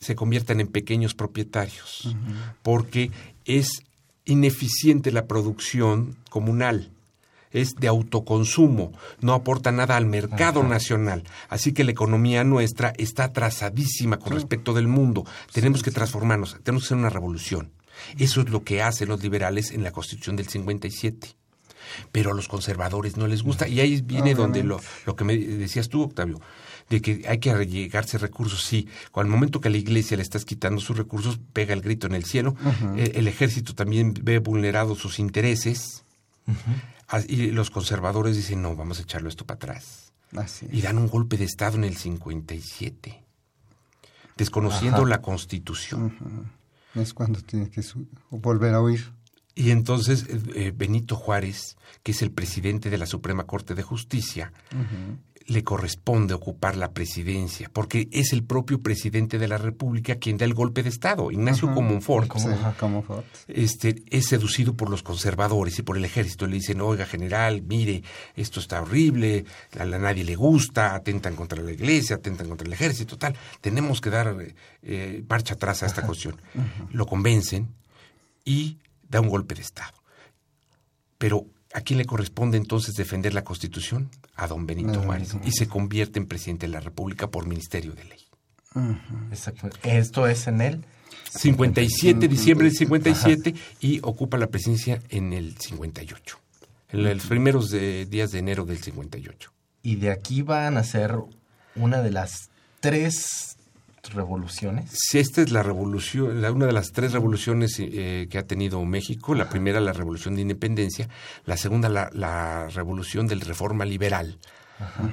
[0.00, 2.14] se conviertan en pequeños propietarios,
[2.62, 3.10] porque
[3.44, 3.82] es
[4.24, 6.90] ineficiente la producción comunal
[7.50, 11.24] es de autoconsumo, no aporta nada al mercado nacional.
[11.48, 15.24] Así que la economía nuestra está atrasadísima con respecto del mundo.
[15.52, 17.70] Tenemos que transformarnos, tenemos que hacer una revolución.
[18.18, 21.34] Eso es lo que hacen los liberales en la Constitución del 57.
[22.12, 23.66] Pero a los conservadores no les gusta.
[23.66, 26.40] Y ahí viene donde lo, lo que me decías tú, Octavio,
[26.90, 28.62] de que hay que llegarse recursos.
[28.64, 32.06] Sí, el momento que a la iglesia le estás quitando sus recursos, pega el grito
[32.06, 32.54] en el cielo.
[32.96, 36.04] Eh, el ejército también ve vulnerados sus intereses.
[37.28, 40.12] Y los conservadores dicen, no, vamos a echarlo esto para atrás.
[40.36, 40.74] Así es.
[40.74, 43.24] Y dan un golpe de Estado en el 57,
[44.36, 46.50] desconociendo la Constitución.
[46.94, 47.82] Es cuando tiene que
[48.30, 49.12] volver a huir.
[49.54, 53.82] Y entonces eh, eh, Benito Juárez, que es el presidente de la Suprema Corte de
[53.82, 54.52] Justicia,
[55.48, 60.44] le corresponde ocupar la presidencia, porque es el propio presidente de la República quien da
[60.44, 61.30] el golpe de Estado.
[61.30, 62.28] Ignacio Comonfort
[63.48, 66.46] este, es seducido por los conservadores y por el ejército.
[66.46, 68.02] Le dicen, oiga, general, mire,
[68.36, 69.46] esto está horrible,
[69.78, 73.34] a, la- nadie le gusta, atentan contra la iglesia, atentan contra el ejército, tal.
[73.62, 76.38] Tenemos que dar eh, eh, marcha atrás a esta cuestión.
[76.90, 77.68] Lo convencen
[78.44, 78.76] y
[79.08, 79.94] da un golpe de Estado.
[81.16, 81.46] Pero,
[81.78, 84.10] ¿a quién le corresponde entonces defender la Constitución?
[84.34, 85.34] A don Benito Juárez.
[85.44, 88.18] Y se convierte en presidente de la República por Ministerio de Ley.
[89.30, 89.70] Exacto.
[89.82, 90.84] Esto es en él.
[91.30, 96.38] 57, diciembre del 57 y ocupa la presidencia en el 58.
[96.90, 99.52] En los primeros de- días de enero del 58.
[99.82, 101.14] Y de aquí van a ser
[101.76, 103.47] una de las tres
[104.14, 104.90] revoluciones.
[104.92, 108.84] Si esta es la revolución, la- una de las tres revoluciones eh, que ha tenido
[108.84, 109.34] México.
[109.34, 111.08] La primera, la revolución de independencia.
[111.44, 114.38] La segunda, la, la revolución de reforma liberal.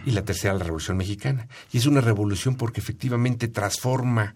[0.06, 1.48] Y la tercera, la revolución mexicana.
[1.72, 4.36] Y es una revolución porque efectivamente transforma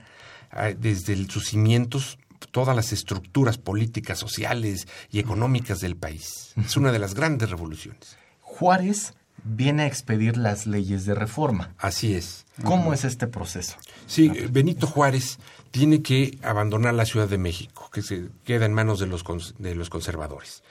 [0.51, 2.17] ah, desde el- sus cimientos
[2.51, 6.53] todas las estructuras políticas, sociales y económicas del país.
[6.57, 8.17] Es una de las grandes revoluciones.
[8.41, 9.13] Juárez
[9.49, 11.73] viene a expedir las leyes de reforma.
[11.77, 12.45] Así es.
[12.63, 13.75] ¿Cómo es este proceso?
[14.07, 15.39] Sí, Benito Juárez
[15.71, 19.53] tiene que abandonar la Ciudad de México, que se queda en manos de los, cons-
[19.57, 20.63] de los conservadores.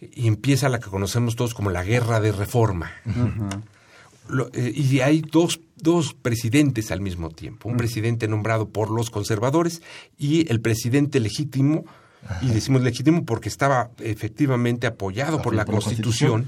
[0.00, 2.90] Y empieza la que conocemos todos como la Guerra de Reforma.
[4.28, 7.68] lo- eh, y hay dos, dos presidentes al mismo tiempo.
[7.68, 9.82] Un presidente nombrado por los conservadores
[10.18, 11.84] y el presidente legítimo.
[12.42, 16.46] Y decimos legítimo porque estaba efectivamente apoyado por la por la Constitución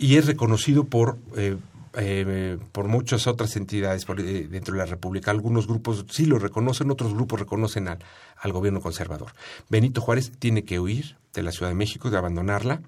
[0.00, 1.56] y es reconocido por eh,
[1.94, 5.30] eh, por muchas otras entidades eh, dentro de la República.
[5.32, 7.98] Algunos grupos sí lo reconocen, otros grupos reconocen al,
[8.40, 9.32] al gobierno conservador.
[9.68, 12.80] Benito Juárez tiene que huir de la Ciudad de México, de abandonarla.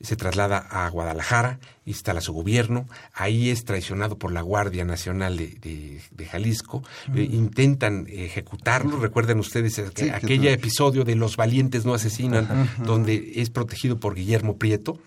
[0.00, 2.86] Se traslada a Guadalajara, instala su gobierno.
[3.12, 6.82] Ahí es traicionado por la Guardia Nacional de, de- de Jalisco.
[7.14, 8.98] Eh, intentan ejecutarlo.
[8.98, 14.56] Recuerdan ustedes que aquel episodio de Los Valientes no asesinan, donde es protegido por Guillermo
[14.56, 14.98] Prieto.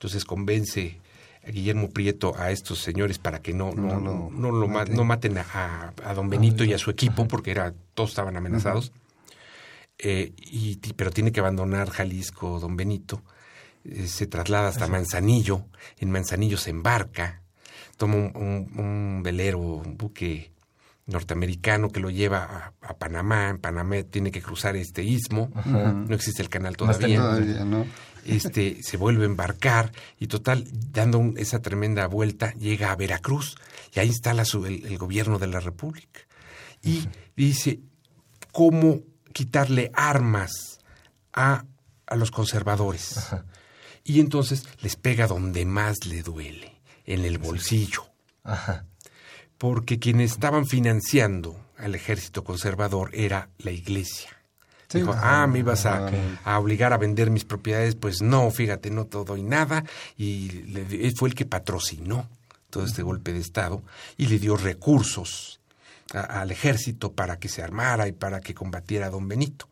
[0.00, 0.98] Entonces convence
[1.46, 4.78] a Guillermo Prieto a estos señores para que no, no, No lo no lo ma-
[4.78, 4.96] maten.
[4.96, 8.92] no maten a, don Benito y a su equipo, porque era, todos estaban amenazados.
[9.98, 13.22] Eh, y, pero tiene que abandonar Jalisco, don Benito.
[13.84, 15.66] Eh, se traslada hasta Manzanillo.
[15.98, 17.42] En Manzanillo se embarca.
[17.98, 20.50] Toma un, un- un velero, un buque
[21.06, 23.50] norteamericano que lo lleva a, a Panamá.
[23.50, 25.50] En Panamá tiene que cruzar este istmo.
[25.66, 27.84] No existe el canal todavía Todavía, ¿no?
[28.24, 33.56] Este, se vuelve a embarcar y total, dando un- esa tremenda vuelta, llega a Veracruz
[33.94, 36.20] y ahí instala su- el, el gobierno de la República.
[36.82, 37.80] Y dice,
[38.52, 39.00] ¿cómo
[39.32, 40.80] quitarle armas
[41.32, 41.64] a,
[42.06, 43.16] a los conservadores?
[44.02, 48.06] Y entonces les pega donde más le duele, en el bolsillo.
[49.58, 54.30] Porque quienes estaban financiando al ejército conservador era la iglesia.
[54.90, 54.98] Sí.
[54.98, 56.08] Dijo, ah, me ibas a,
[56.44, 57.94] a obligar a vender mis propiedades.
[57.94, 59.84] Pues no, fíjate, no te doy nada.
[60.16, 62.28] Y le- él fue el que patrocinó
[62.70, 63.82] todo este golpe de Estado
[64.16, 65.60] y le dio recursos
[66.12, 69.68] a- al ejército para que se armara y para que combatiera a don Benito.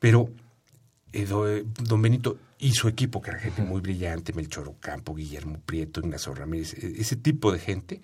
[0.00, 0.28] Pero
[1.12, 5.60] eh, eh, don Benito y su equipo, que era gente muy brillante, Melchor Ocampo, Guillermo
[5.64, 8.00] Prieto, Ignacio Ramírez, e- ese tipo de gente,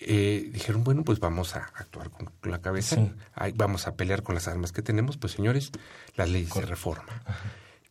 [0.00, 3.12] eh, dijeron, bueno, pues vamos a actuar con la cabeza, Sí.
[3.56, 5.70] Vamos a pelear con las armas que tenemos, pues señores,
[6.16, 7.22] las leyes de reforma.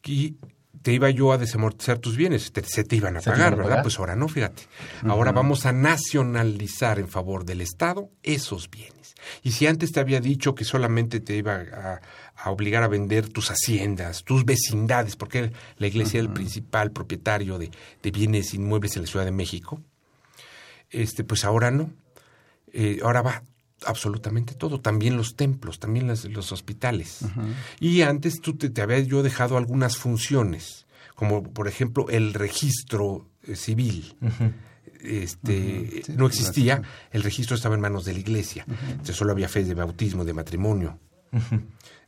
[0.04, 0.36] Y
[0.82, 3.54] te iba yo a desamortizar tus bienes, te- se te iban a ¿Se pagar, iban
[3.54, 3.70] a ¿verdad?
[3.72, 3.84] pagar?
[3.84, 4.64] Pues ahora no, fíjate.
[5.04, 9.16] Ahora vamos a nacionalizar en favor del Estado esos bienes.
[9.44, 12.02] Y si antes te había dicho que solamente te iba a,
[12.36, 17.58] a obligar a vender tus haciendas, tus vecindades, porque la iglesia era el principal propietario
[17.58, 17.72] de,
[18.04, 19.82] de bienes inmuebles en la Ciudad de México,
[20.90, 21.90] este, pues ahora no.
[22.74, 23.44] Eh, ahora va
[23.86, 27.20] absolutamente todo, también los templos, también las- los hospitales.
[27.80, 30.86] Y antes tú te, te había yo dejado algunas funciones,
[31.16, 34.16] como por ejemplo el registro eh, civil.
[35.02, 36.82] Este Sí, no existía,
[37.12, 38.66] el registro estaba en manos de la iglesia.
[38.90, 41.00] Entonces, solo había fe de bautismo, de matrimonio,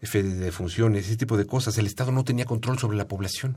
[0.02, 1.78] de, de funciones, ese tipo de cosas.
[1.78, 3.56] El Estado no tenía control sobre la población.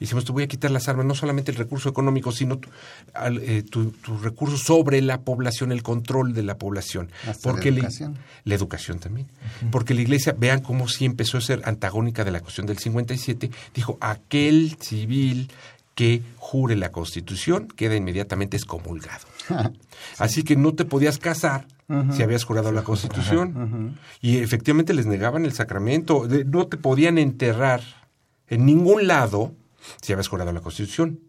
[0.00, 2.68] Y decimos, te voy a quitar las armas, no solamente el recurso económico, sino tu,
[3.14, 7.10] al- eh, tu- tu recurso sobre la población, el control de la población.
[7.26, 8.18] Hasta Porque la- educación.
[8.44, 9.26] la educación también.
[9.72, 13.50] Porque la iglesia, vean cómo sí empezó a ser antagónica de la cuestión del 57,
[13.74, 15.50] dijo, aquel civil
[15.96, 19.26] que jure la constitución queda inmediatamente excomulgado.
[20.18, 21.66] Así que no te podías casar
[22.14, 23.98] si habías jurado la constitución.
[24.20, 27.80] Y efectivamente les negaban el sacramento, de- no te podían enterrar
[28.48, 29.54] en ningún lado
[30.02, 31.20] si habías jurado la constitución.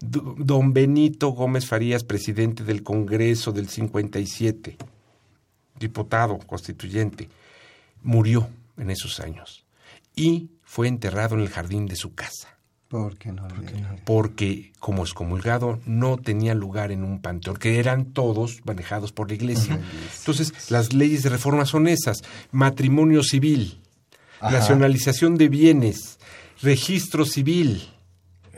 [0.00, 4.76] D- Don Benito Gómez Farías, presidente del Congreso del 57,
[5.78, 7.28] diputado constituyente,
[8.02, 9.64] murió en esos años
[10.14, 12.58] y fue enterrado en el jardín de su casa,
[12.92, 13.48] ¿Por qué no?
[13.48, 19.28] le- porque como excomulgado no tenía lugar en un panteón, que eran todos manejados por
[19.28, 19.80] la iglesia.
[20.18, 23.80] Entonces, las leyes de reforma son esas, matrimonio civil,
[24.40, 24.58] Ajá.
[24.58, 26.18] nacionalización de bienes,
[26.60, 27.88] registro civil,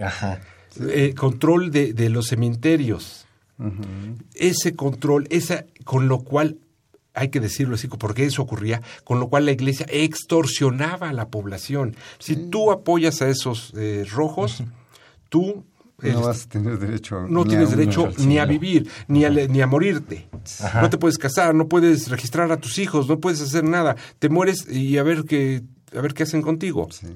[0.01, 0.41] Ajá.
[0.81, 3.27] eh, control de, de los cementerios.
[4.35, 6.59] Ese control, esa, con lo cual,
[7.15, 11.29] hay que decirlo así, porque eso ocurría, con lo cual la iglesia extorsionaba a la
[11.29, 11.97] población.
[12.19, 14.65] Si tú apoyas a esos eh, rojos,
[15.29, 15.65] tú
[16.03, 19.61] No vas a tener derecho no tienes a derecho ni a vivir, ni a, ni
[19.63, 20.29] a morirte.
[20.61, 20.83] Ajá.
[20.83, 23.97] No te puedes casar, no puedes registrar a tus hijos, no puedes hacer nada.
[24.19, 25.63] Te mueres y a ver qué,
[25.97, 26.89] a ver qué hacen contigo.
[26.91, 27.07] Sí.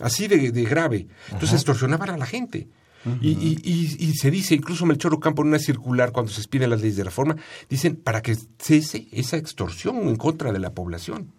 [0.00, 1.06] Así de, de grave.
[1.30, 2.68] Entonces extorsionaban a la gente.
[3.20, 6.70] Y, y- y- y se dice, incluso Melchor Ocampo en una circular, cuando se expiden
[6.70, 7.36] las leyes de reforma,
[7.68, 11.30] dicen para que cese esa extorsión en contra de la población.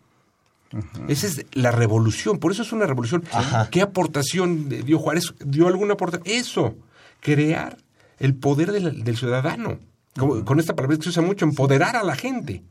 [1.08, 3.24] Esa es la revolución, por eso es una revolución.
[3.32, 3.70] Ajá.
[3.70, 5.34] ¿Qué aportación dio Juárez?
[5.46, 6.28] ¿Dio alguna aportación?
[6.38, 6.76] Eso,
[7.22, 7.78] crear
[8.20, 9.80] el poder del, del ciudadano.
[10.18, 12.64] Como- Con esta palabra que se usa mucho, empoderar a la gente.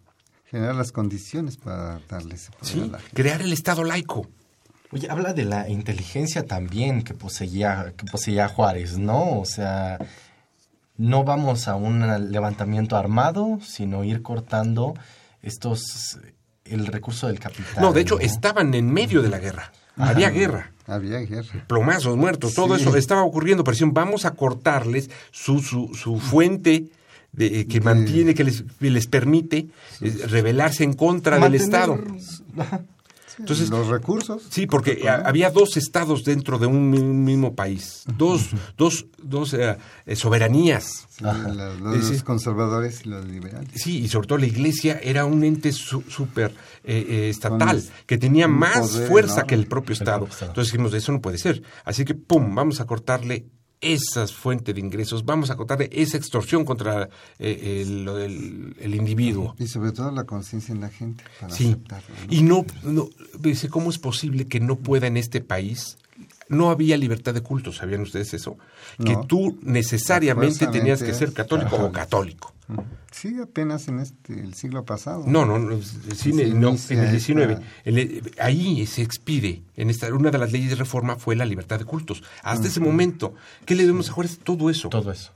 [0.50, 2.80] Generar las condiciones para darle ese poder ¿sí?
[2.80, 3.14] a la gente.
[3.14, 4.28] Crear el Estado laico.
[4.94, 9.40] Oye, habla de la inteligencia también que poseía, que poseía Juárez, ¿no?
[9.40, 9.98] O sea,
[10.96, 14.94] no vamos a un levantamiento armado, sino ir cortando
[15.42, 16.20] estos
[16.64, 17.82] el recurso del capital.
[17.82, 19.72] No, de hecho, estaban en medio de la guerra.
[19.96, 20.70] Había guerra.
[20.86, 21.64] Había guerra.
[21.66, 23.64] Plomazos, muertos, todo eso estaba ocurriendo.
[23.64, 26.84] Pero decían, vamos a cortarles su, su, su fuente
[27.32, 29.66] de, que mantiene, que les, les permite
[30.00, 31.98] eh, rebelarse en contra del Estado.
[33.38, 34.42] Entonces, los recursos.
[34.50, 39.76] Sí, porque había dos estados dentro de un mismo país, dos, dos, dos eh,
[40.06, 41.06] eh, soberanías.
[41.20, 43.70] los, conservadores y los liberales.
[43.74, 46.54] Sí, y sobre todo la iglesia era un ente súper
[46.84, 50.28] estatal, que tenía más fuerza que el propio Estado.
[50.40, 51.62] Entonces dijimos, eso no puede ser.
[51.84, 53.46] Así que, ¡pum!, vamos a cortarle
[53.92, 57.08] esa fuente de ingresos, vamos a acotarle esa extorsión contra
[57.38, 59.54] eh, el, individuo.
[59.58, 61.24] Y sobre todo la conciencia en la gente.
[61.48, 61.76] sí.
[62.30, 63.08] Y no, no,
[63.38, 65.98] dice, ¿cómo es posible que no pueda en este país
[66.48, 68.56] no había libertad de culto, ¿sabían ustedes eso?
[69.04, 72.53] Que tú necesariamente tenías que ser católico o católico.
[73.10, 75.24] Sí, apenas en este, el siglo pasado.
[75.26, 77.60] No, no, no, no en el 19.
[78.38, 81.84] ahí se expide, en esta, una de las leyes de reforma fue la libertad de
[81.84, 82.22] cultos.
[82.42, 83.34] Hasta ese momento,
[83.66, 84.38] ¿qué le debemos a Juárez?
[84.42, 84.88] Todo eso.
[84.88, 85.32] Todo eso.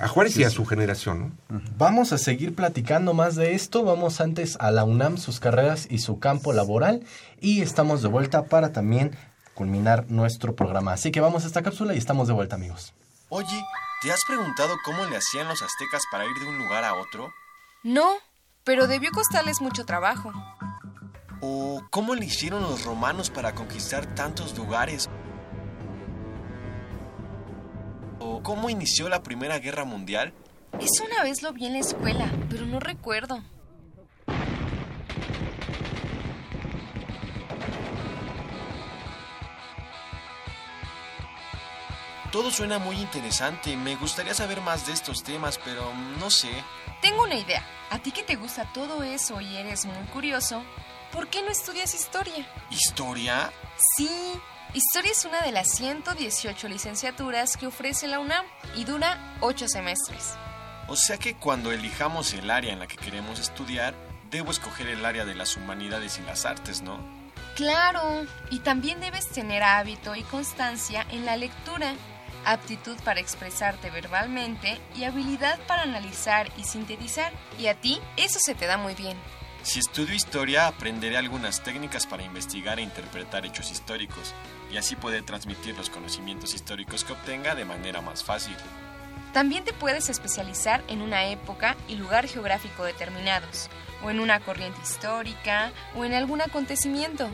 [0.00, 1.34] A Juárez y a su generación.
[1.78, 3.84] Vamos a seguir platicando más de esto.
[3.84, 7.04] Vamos antes a la UNAM, sus carreras y su campo laboral.
[7.40, 9.12] Y estamos de vuelta para también
[9.54, 10.94] culminar nuestro programa.
[10.94, 12.94] Así que vamos a esta cápsula y estamos de vuelta, amigos.
[13.28, 13.62] Oye,
[14.00, 17.32] ¿te has preguntado cómo le hacían los aztecas para ir de un lugar a otro?
[17.82, 18.16] No,
[18.64, 20.32] pero debió costarles mucho trabajo.
[21.42, 25.08] ¿O cómo le hicieron los romanos para conquistar tantos lugares?
[28.18, 30.32] ¿O cómo inició la Primera Guerra Mundial?
[30.78, 33.42] Eso una vez lo vi en la escuela, pero no recuerdo.
[42.32, 43.76] Todo suena muy interesante.
[43.76, 46.50] Me gustaría saber más de estos temas, pero no sé.
[47.02, 47.64] Tengo una idea.
[47.90, 50.62] A ti que te gusta todo eso y eres muy curioso,
[51.12, 52.46] ¿por qué no estudias historia?
[52.70, 53.52] ¿Historia?
[53.96, 54.08] Sí.
[54.74, 60.34] Historia es una de las 118 licenciaturas que ofrece la UNAM y dura 8 semestres.
[60.86, 63.94] O sea que cuando elijamos el área en la que queremos estudiar,
[64.30, 67.00] debo escoger el área de las humanidades y las artes, ¿no?
[67.56, 71.94] Claro, y también debes tener hábito y constancia en la lectura
[72.44, 77.32] aptitud para expresarte verbalmente y habilidad para analizar y sintetizar.
[77.58, 79.16] Y a ti eso se te da muy bien.
[79.62, 84.32] Si estudio historia, aprenderé algunas técnicas para investigar e interpretar hechos históricos,
[84.72, 88.56] y así poder transmitir los conocimientos históricos que obtenga de manera más fácil.
[89.34, 93.68] También te puedes especializar en una época y lugar geográfico determinados,
[94.02, 97.28] o en una corriente histórica, o en algún acontecimiento.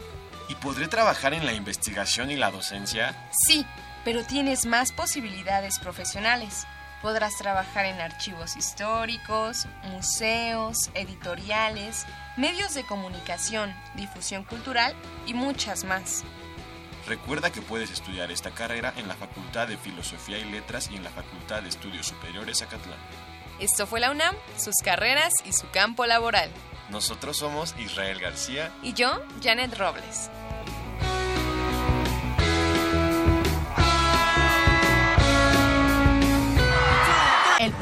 [0.48, 3.30] ¿Y podré trabajar en la investigación y la docencia?
[3.46, 3.64] Sí,
[4.06, 6.64] pero tienes más posibilidades profesionales.
[7.02, 14.94] Podrás trabajar en archivos históricos, museos, editoriales, medios de comunicación, difusión cultural
[15.26, 16.22] y muchas más.
[17.08, 21.02] Recuerda que puedes estudiar esta carrera en la Facultad de Filosofía y Letras y en
[21.02, 23.00] la Facultad de Estudios Superiores Acatlán.
[23.58, 26.48] Esto fue la UNAM, sus carreras y su campo laboral.
[26.90, 30.30] Nosotros somos Israel García y yo, Janet Robles.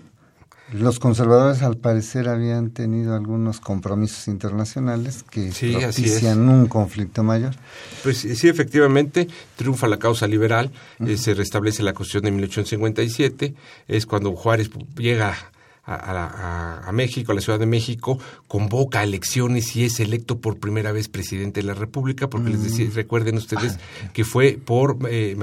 [0.72, 7.54] Los conservadores al parecer habían tenido algunos compromisos internacionales que Sí, propician un conflicto mayor.
[8.02, 10.70] Pues sí, efectivamente, triunfa la causa liberal,
[11.00, 13.54] eh, se restablece la Constitución de 1857,
[13.88, 15.36] es cuando Juárez llega
[15.84, 20.58] a, a- a México, a la Ciudad de México, convoca elecciones y es electo por
[20.58, 23.78] primera vez presidente de la República, porque les decía, recuerden ustedes
[24.12, 25.36] que fue por, eh,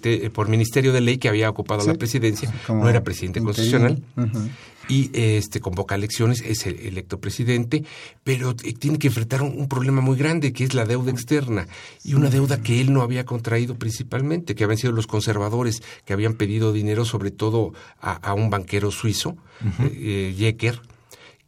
[0.00, 1.88] te- por Ministerio de Ley que había ocupado Sí.
[1.88, 3.78] la presidencia, Como no era presidente interino.
[4.16, 4.50] constitucional.
[4.90, 7.84] Y este convoca elecciones, es el electo presidente,
[8.24, 11.68] pero eh, tiene que enfrentar un, un problema muy grande que es la deuda externa
[12.04, 16.12] y una deuda que él no había contraído principalmente, que habían sido los conservadores que
[16.12, 19.36] habían pedido dinero sobre todo a, a un banquero suizo,
[19.80, 20.80] eh, Jecker,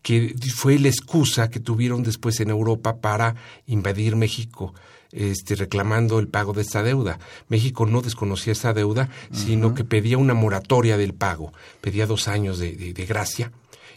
[0.02, 3.34] que fue la excusa que tuvieron después en Europa para
[3.66, 4.74] invadir México.
[5.12, 7.18] Este, reclamando el pago de esta deuda.
[7.48, 11.52] México no desconocía esa deuda, sino que pedía una moratoria del pago,
[11.82, 13.52] pedía dos años de, de- de gracia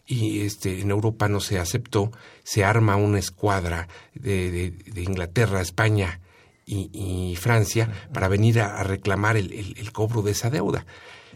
[0.05, 2.11] y este, en Europa no se aceptó,
[2.43, 6.19] se arma una escuadra de, de- de Inglaterra, España
[6.65, 10.85] y, y Francia para venir a, a reclamar el, el- el cobro de esa deuda.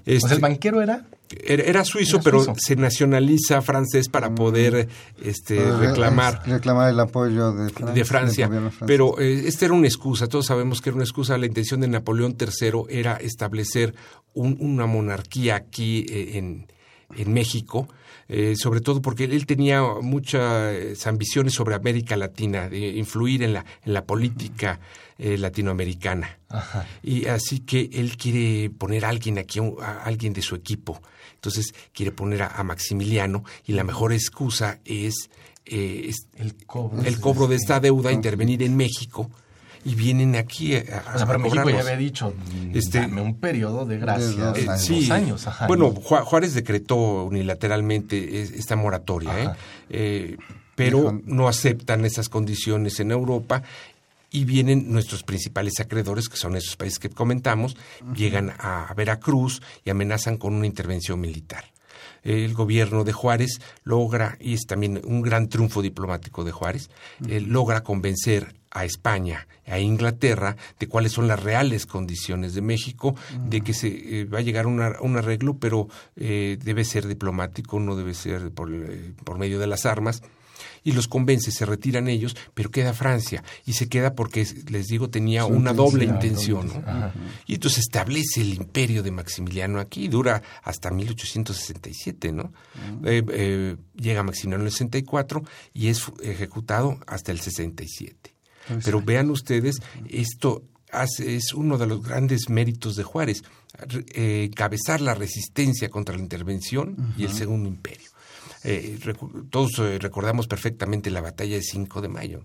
[0.01, 1.05] O sea, Este, el banquero era...
[1.45, 1.83] era, Era
[2.23, 2.53] pero suizo.
[2.57, 4.87] se nacionaliza francés para poder
[5.23, 8.47] este, Pues, reclamar reclamar el apoyo de Francia.
[8.47, 8.71] de.
[8.87, 11.37] Pero eh, esta era una excusa, todos sabemos que era una excusa.
[11.37, 13.93] La intención de Napoleón III era establecer
[14.33, 16.67] un- una monarquía aquí eh, en,
[17.15, 17.87] en México,
[18.27, 23.65] eh, sobre todo porque él tenía muchas ambiciones sobre América Latina, de influir en la,
[23.85, 24.79] en la política
[25.17, 26.37] eh, latinoamericana.
[26.49, 26.85] Ajá.
[27.03, 31.01] Y así que él quiere poner a alguien aquí, a alguien de su equipo.
[31.39, 35.29] Entonces quiere poner a, a Maximiliano y la mejor excusa es,
[35.65, 37.01] eh, es El cobro.
[37.01, 39.29] el cobro de esta deuda, intervenir en México
[39.85, 43.21] y vienen aquí a, a- O sea, pero México ya había dicho, mm, Este- dame
[43.21, 44.81] un periodo de gracia De dos de Eh, años.
[44.83, 45.47] sí, dos años.
[45.47, 46.01] Ajá, bueno, ¿no?
[46.01, 49.49] Ju- Juárez decretó unilateralmente es- esta moratoria, ¿eh?
[49.89, 50.37] Eh,
[50.75, 53.63] pero no aceptan esas condiciones en Europa
[54.31, 57.75] y vienen nuestros principales acreedores, que son esos países que comentamos,
[58.15, 61.65] llegan a Veracruz y amenazan con una intervención militar.
[62.21, 66.89] El gobierno de Juárez logra, y es también un gran triunfo diplomático de Juárez,
[67.27, 73.15] eh, logra convencer a España, a Inglaterra, de cuáles son las reales condiciones de México,
[73.47, 73.87] de que se
[74.21, 78.13] eh, va a llegar a una- un arreglo, pero eh, debe ser diplomático, no debe
[78.13, 80.21] ser por, eh, por medio de las armas
[80.83, 85.09] y los convence, se retiran ellos, pero queda Francia y se queda porque, les digo,
[85.09, 86.67] tenía Su una doble intención.
[86.67, 86.73] ¿no?
[86.85, 87.13] Ajá.
[87.45, 92.53] Y entonces establece el imperio de Maximiliano aquí, dura hasta 1867, ¿no?
[93.05, 98.35] Eh, eh, llega Maximiliano en el 64 y es ejecutado hasta el 67.
[98.67, 99.77] Pues Pero vean ustedes,
[100.09, 105.89] esto hace- es uno de los grandes méritos de Juárez, re- eh, encabezar la resistencia
[105.89, 108.08] contra la intervención y el segundo imperio.
[108.63, 108.97] Eh,
[109.49, 112.41] todos eh, recordamos perfectamente la batalla de 5 de mayo.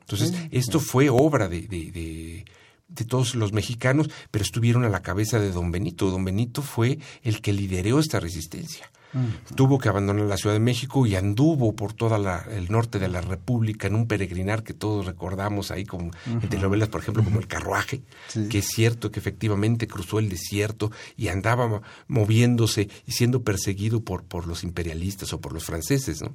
[0.00, 2.44] Entonces, esto fue obra de, de- de-
[2.88, 6.10] de todos los mexicanos, pero estuvieron a la cabeza de don Benito.
[6.10, 8.90] Don Benito fue el que lideró esta resistencia.
[9.54, 12.16] Tuvo que abandonar la Ciudad de México y anduvo por todo
[12.50, 16.88] el norte de la República en un peregrinar que todos recordamos ahí como en telenovelas,
[16.88, 18.48] por ejemplo, como El Carruaje, Sí.
[18.48, 24.00] que es cierto que efectivamente cruzó el desierto y andaba mo- moviéndose y siendo perseguido
[24.02, 26.34] por, por los imperialistas o por los franceses, ¿no?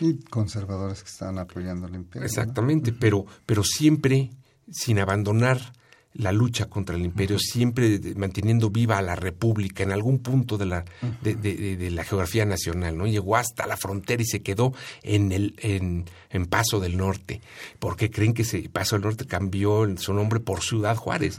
[0.00, 2.22] Y conservadores que estaban apoyando el imperio.
[2.22, 2.26] ¿no?
[2.26, 4.30] Exactamente, pero, pero siempre
[4.70, 5.72] sin abandonar
[6.18, 10.66] la lucha contra el imperio, siempre manteniendo viva a la república en algún punto de
[10.66, 10.84] la,
[11.22, 13.06] de, de- de- de la geografía nacional, ¿no?
[13.06, 17.40] Llegó hasta la frontera y se quedó en el, en, en Paso del Norte,
[17.78, 21.38] porque creen que ese Paso del Norte cambió su nombre por Ciudad Juárez.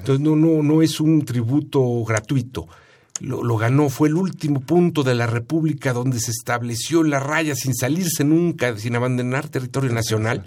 [0.00, 2.66] Entonces no, no, no es un tributo gratuito.
[3.20, 7.54] Lo, lo ganó, fue el último punto de la República donde se estableció la raya
[7.56, 10.44] sin salirse nunca, sin abandonar territorio nacional,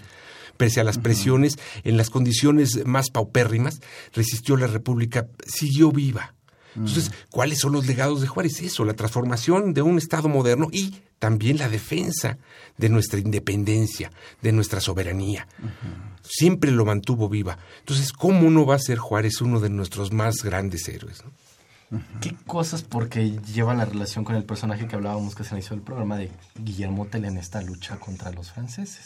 [0.62, 3.80] pese a las presiones, en las condiciones más paupérrimas,
[4.12, 6.36] resistió la República, siguió viva.
[6.76, 8.62] Entonces, ¿cuáles son los legados de Juárez?
[8.62, 12.38] Eso, la transformación de un Estado moderno y también la defensa
[12.78, 15.48] de nuestra independencia, de nuestra soberanía.
[16.22, 17.58] Siempre lo mantuvo viva.
[17.80, 21.24] Entonces, ¿cómo no va a ser Juárez uno de nuestros más grandes héroes?
[21.24, 21.32] no?
[22.22, 25.82] ¿Qué cosas porque lleva la relación con el personaje que hablábamos que se inició el
[25.82, 29.04] programa de Guillermo Tell en esta lucha contra los franceses?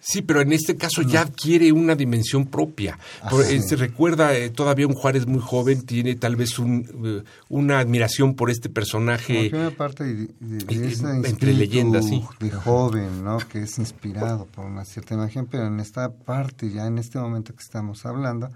[0.00, 2.98] Sí, pero en este caso ya adquiere una dimensión propia.
[3.28, 7.28] Por- eh, se recuerda eh, todavía un Juárez muy joven, tiene tal vez un, eh,
[7.50, 9.50] una admiración por este Como personaje.
[9.50, 12.22] que una parte de, de- de ese entre leyendas, sí.
[12.40, 13.38] de joven, ¿no?
[13.38, 17.54] Que es inspirado por una cierta imagen, pero en esta parte, ya en este momento
[17.54, 18.48] que estamos hablando,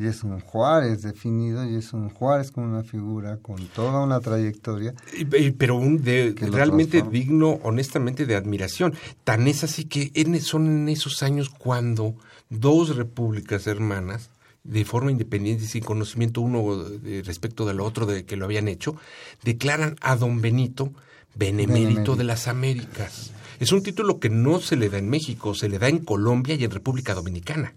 [0.00, 4.18] y es un Juárez definido y es un Juárez con una figura, con toda una
[4.18, 4.94] trayectoria.
[5.58, 8.94] pero un de, realmente digno, honestamente, de admiración.
[9.24, 12.14] Tan es así que son en esos años cuando
[12.48, 14.30] dos repúblicas hermanas,
[14.64, 16.82] de forma independiente y sin conocimiento uno
[17.24, 18.96] respecto del otro de que lo habían hecho,
[19.44, 20.94] declaran a don Benito
[21.34, 23.32] Benemérito de las Américas.
[23.58, 26.54] Es un título que no se le da en México, se le da en Colombia
[26.54, 27.74] y en República Dominicana.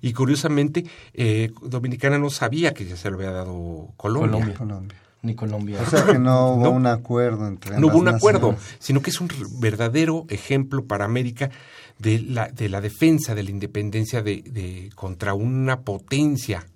[0.00, 4.54] Y curiosamente, eh, Dominicana no sabía que ya se lo había dado Colombia.
[4.54, 4.98] Colombia.
[5.22, 5.80] Ni Colombia.
[5.82, 9.20] O sea que no hubo un acuerdo entre No hubo un acuerdo, sino que es
[9.20, 9.28] un
[9.60, 11.50] verdadero ejemplo para América
[11.98, 16.66] de la, de la defensa de la independencia de, contra una potencia.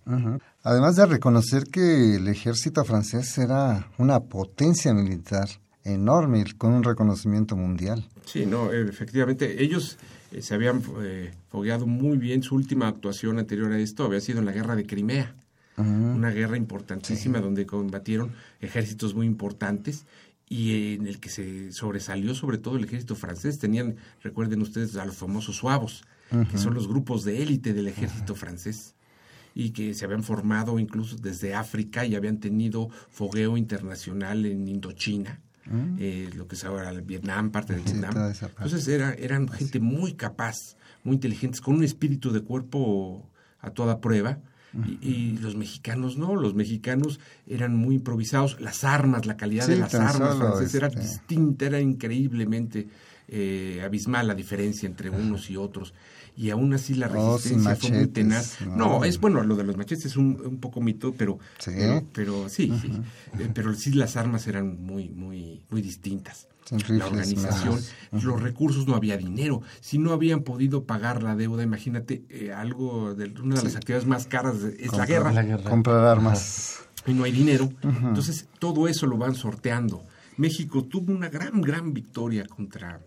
[0.62, 5.48] Además de reconocer que el ejército francés era una potencia militar
[5.82, 8.08] enorme, con un reconocimiento mundial.
[8.26, 9.98] Sí, no, efectivamente, ellos
[10.34, 12.42] eh, se habían eh, fogueado muy bien.
[12.42, 15.34] Su última actuación anterior a esto había sido en la guerra de Crimea,
[15.76, 20.06] una guerra importantísima donde combatieron ejércitos muy importantes
[20.48, 23.58] y en el que se sobresalió sobre todo el ejército francés.
[23.58, 26.04] Tenían, recuerden ustedes, a los famosos suavos,
[26.50, 28.94] que son los grupos de élite del ejército francés
[29.54, 35.40] y que se habían formado incluso desde África y habían tenido fogueo internacional en Indochina
[35.66, 35.96] Mm.
[35.98, 38.14] Eh, lo que es ahora el Vietnam, parte de Vietnam.
[38.14, 44.00] Entonces era, eran gente muy capaz, muy inteligentes, con un espíritu de cuerpo a toda
[44.00, 44.38] prueba.
[45.00, 49.94] Y, los mexicanos no, los mexicanos eran muy improvisados, las armas, la calidad de las
[49.94, 51.00] armas francesas era este.
[51.00, 52.88] distinta, era increíblemente
[53.28, 55.94] eh, abismal la diferencia entre unos y otros
[56.36, 58.60] y aún así la oh, resistencia fue muy tenaz.
[58.62, 59.04] No.
[59.04, 61.72] es bueno, lo de los machetes es un, un poco mito, pero sí,
[62.12, 62.92] pero, sí, sí.
[63.38, 66.48] Eh, pero sí las armas eran muy, muy, muy distintas.
[66.88, 67.78] la organización,
[68.10, 69.62] los recursos, no había dinero.
[69.80, 74.06] Si no habían podido pagar la deuda, imagínate, eh, algo de una de las actividades
[74.06, 75.32] más caras es la, guerra.
[75.62, 76.80] Comprar armas.
[77.06, 77.70] Y no hay dinero.
[77.82, 80.04] Entonces, todo eso lo van sorteando.
[80.36, 83.00] México tuvo una gran, gran victoria contra,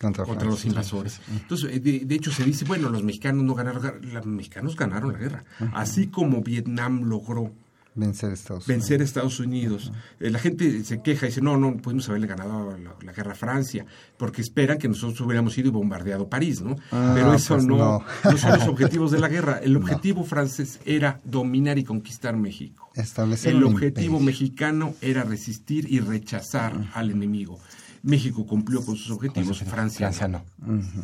[0.00, 1.20] contra, los invasores.
[1.30, 5.18] Entonces, eh, de, hecho, se dice, bueno, los mexicanos no ganaron, los mexicanos ganaron la
[5.18, 5.44] guerra,
[5.74, 7.52] así como Vietnam logró
[7.94, 9.08] vencer a Estados vencer Unidos.
[9.08, 9.92] Estados Unidos.
[10.20, 13.34] Eh, la gente se queja y dice, no, no pudimos haberle ganado la, guerra a
[13.34, 13.84] Francia,
[14.16, 16.76] porque esperan que nosotros hubiéramos ido y bombardeado París, ¿no?
[16.92, 19.60] Ah, Pero eso pues no, no, son los objetivos de la guerra.
[19.62, 22.88] El objetivo francés era dominar y conquistar México.
[22.94, 27.58] Establecer El objetivo mexicano era resistir y rechazar al enemigo.
[28.02, 30.44] México cumplió con sus objetivos, Francia, no.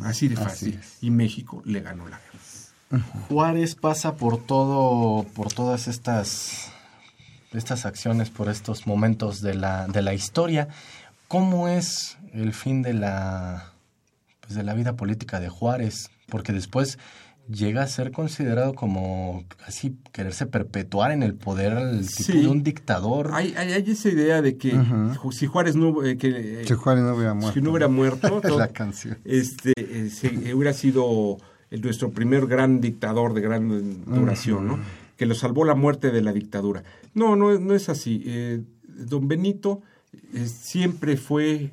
[0.03, 0.79] Así de fácil.
[1.01, 3.03] y México le ganó la guerra.
[3.27, 6.71] Juárez pasa por todo, por todas estas,
[7.51, 10.69] estas acciones, por estos momentos de la, de la historia.
[11.27, 13.73] ¿Cómo es el fin de la,
[14.39, 16.09] pues de la vida política de Juárez?
[16.27, 16.97] Porque después
[17.49, 22.63] llega a ser considerado como así quererse perpetuar en el poder el tipo de un
[22.63, 23.31] dictador.
[23.33, 24.77] Hay, hay, esa idea de que
[25.31, 28.67] si Juárez no eh, que, si Juárez no hubiera muerto, si no hubiera muerto la
[28.69, 29.17] canción.
[29.23, 31.37] este eh, hubiera sido
[31.71, 34.79] nuestro primer gran dictador de gran duración, ¿no?
[35.15, 36.83] Que lo salvó la muerte de la dictadura.
[37.13, 38.23] No, no, no es así.
[38.25, 39.81] Eh, don Benito
[40.45, 41.71] siempre fue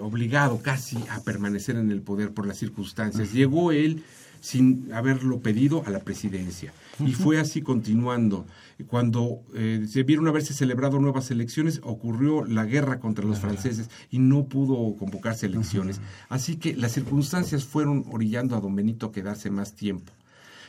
[0.00, 3.32] obligado casi a permanecer en el poder por las circunstancias.
[3.34, 4.02] Llegó él
[4.40, 6.72] sin haberlo pedido a la presidencia.
[7.04, 8.46] Y fue así continuando.
[8.86, 14.18] Cuando eh, se vieron haberse celebrado nuevas elecciones, ocurrió la guerra contra los franceses y
[14.18, 16.00] no pudo convocarse elecciones.
[16.28, 20.12] Así que las circunstancias fueron orillando a don Benito a quedarse más tiempo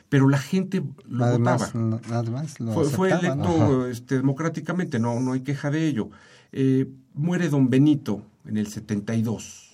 [0.09, 2.83] pero la gente lo además, votaba.
[2.85, 6.09] fue, electo este, democráticamente, no, no hay queja de ello.
[6.51, 9.68] Eh, muere don Benito en el 72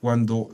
[0.00, 0.48] cuando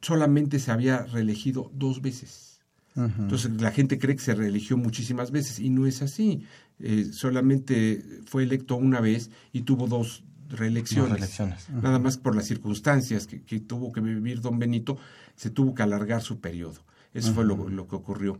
[0.00, 2.60] solamente se había reelegido dos veces.
[2.96, 6.44] Entonces la gente cree que se reeligió muchísimas veces y no es así.
[6.80, 11.40] Eh, solamente fue electo una vez y tuvo dos reelecciones.
[11.70, 14.98] Nada más por las circunstancias que, tuvo que vivir don Benito,
[15.36, 16.80] se tuvo que alargar su periodo.
[17.14, 18.38] Eso fue lo, lo que ocurrió.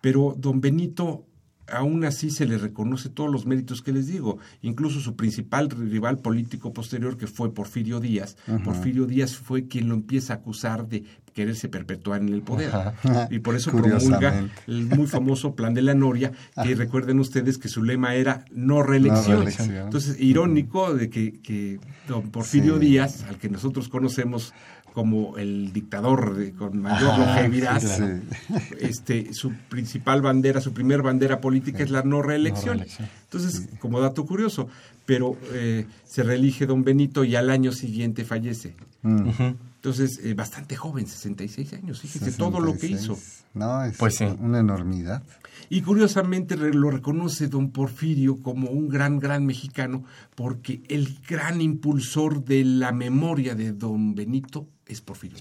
[0.00, 1.26] Pero don Benito
[1.68, 6.18] aún así se le reconoce todos los méritos que les digo, incluso su principal rival
[6.18, 8.36] político posterior, que fue Porfirio Díaz.
[8.64, 12.70] Porfirio Díaz fue quien lo empieza a acusar de quererse perpetuar en el poder.
[13.30, 16.32] Y por eso promulga el muy famoso plan de la Noria,
[16.62, 19.46] que recuerden ustedes que su lema era no reelección.
[19.70, 24.52] Entonces, irónico de que, don Porfirio Díaz, al que nosotros conocemos
[24.92, 27.82] como el dictador con mayor longevidad,
[28.78, 32.84] este, su principal bandera, su primer bandera política es la no reelección.
[33.24, 34.68] Entonces, como dato curioso,
[35.06, 38.74] pero eh, se reelige don Benito y al año siguiente fallece.
[39.02, 39.30] Mm.
[39.84, 43.18] Entonces, eh, bastante joven, 66 años, fíjese todo lo que hizo.
[43.52, 44.24] No, es Pues sí.
[44.38, 45.24] una enormidad.
[45.70, 50.04] Y curiosamente re- lo reconoce don Porfirio como un gran, gran mexicano,
[50.36, 55.36] porque el gran impulsor de la memoria de don Benito es Porfirio.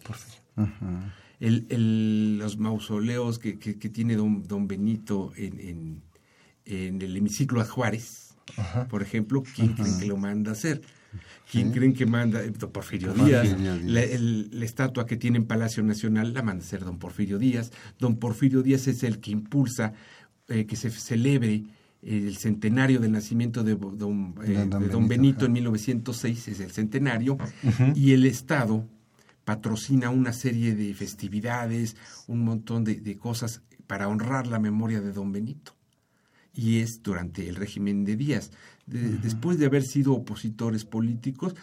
[1.39, 6.01] El- el- los mausoleos que, que- que tiene don, don Benito en, en-
[6.65, 8.30] en el hemiciclo a Juárez,
[8.89, 10.81] por ejemplo, ¿quién creen que lo manda a hacer?
[11.51, 12.41] ¿Quién creen que manda?
[12.41, 13.57] Eh, Don Porfirio, Porfirio Díaz.
[13.57, 13.81] Díaz.
[13.83, 17.37] La, el- la estatua que tiene en Palacio Nacional la manda a hacer don Porfirio
[17.37, 17.71] Díaz.
[17.99, 19.93] Don Porfirio Díaz es el que impulsa
[20.47, 21.63] eh, que se celebre
[22.01, 26.59] el centenario del nacimiento de don, eh, De don de don Benito, en 1906, es
[26.61, 27.37] el centenario,
[27.95, 28.87] y el Estado
[29.45, 31.95] patrocina una serie de festividades,
[32.27, 35.73] un montón de, de cosas para honrar la memoria de don Benito.
[36.53, 38.51] Y es durante el régimen de Díaz.
[38.85, 41.55] De- Después de haber sido opositores políticos,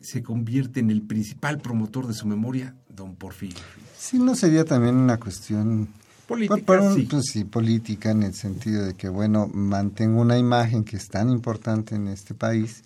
[0.00, 3.58] se convierte en el principal promotor de su memoria, don Porfirio.
[3.96, 5.88] Sí, no sería también una cuestión
[6.26, 7.08] Política, un- sí.
[7.10, 11.28] pues sí, política en el sentido de que, bueno, mantengo una imagen que es tan
[11.30, 12.82] importante en este país.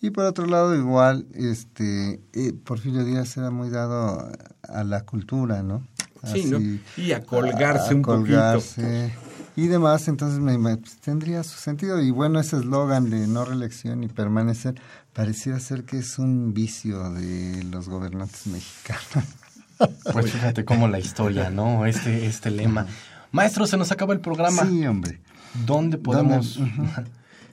[0.00, 4.30] Y por otro lado, igual, este, eh, Porfirio Díaz era muy dado
[4.62, 5.86] a la cultura, ¿no?
[6.30, 6.58] Sí, ¿no?
[7.02, 9.12] Y a colgarse a un colgarse
[9.56, 12.00] Y demás, entonces me, me- pues, tendría su sentido.
[12.02, 14.74] Y bueno, ese eslogan de no reelección y permanecer
[15.12, 19.02] pareciera ser que es un vicio de los gobernantes mexicanos.
[20.12, 21.84] Pues fíjate cómo la historia, ¿no?
[21.84, 22.86] Este, este lema.
[23.32, 24.64] Maestro, se nos acaba el programa.
[24.64, 25.18] Sí, hombre.
[25.66, 26.58] ¿Dónde podemos.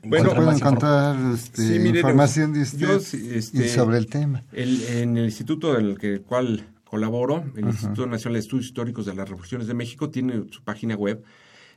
[0.04, 4.06] Bueno, encontrar pueden encontrar este, Sí, información de usted yo, sí, este, y sobre el
[4.06, 4.44] tema.
[4.52, 9.08] El- en el instituto en el que, cual colaboro, el Instituto Nacional de Estudios Históricos
[9.08, 11.24] de las Revoluciones de México, tiene su página web.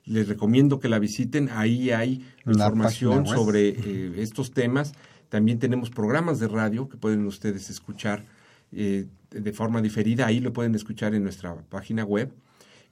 [0.06, 1.50] Les recomiendo que la visiten.
[1.50, 4.94] Ahí hay La información sobre eh, estos temas.
[5.28, 8.24] También tenemos programas de radio que pueden ustedes escuchar
[8.72, 10.26] eh, de forma diferida.
[10.26, 12.32] Ahí lo pueden escuchar en nuestra página web.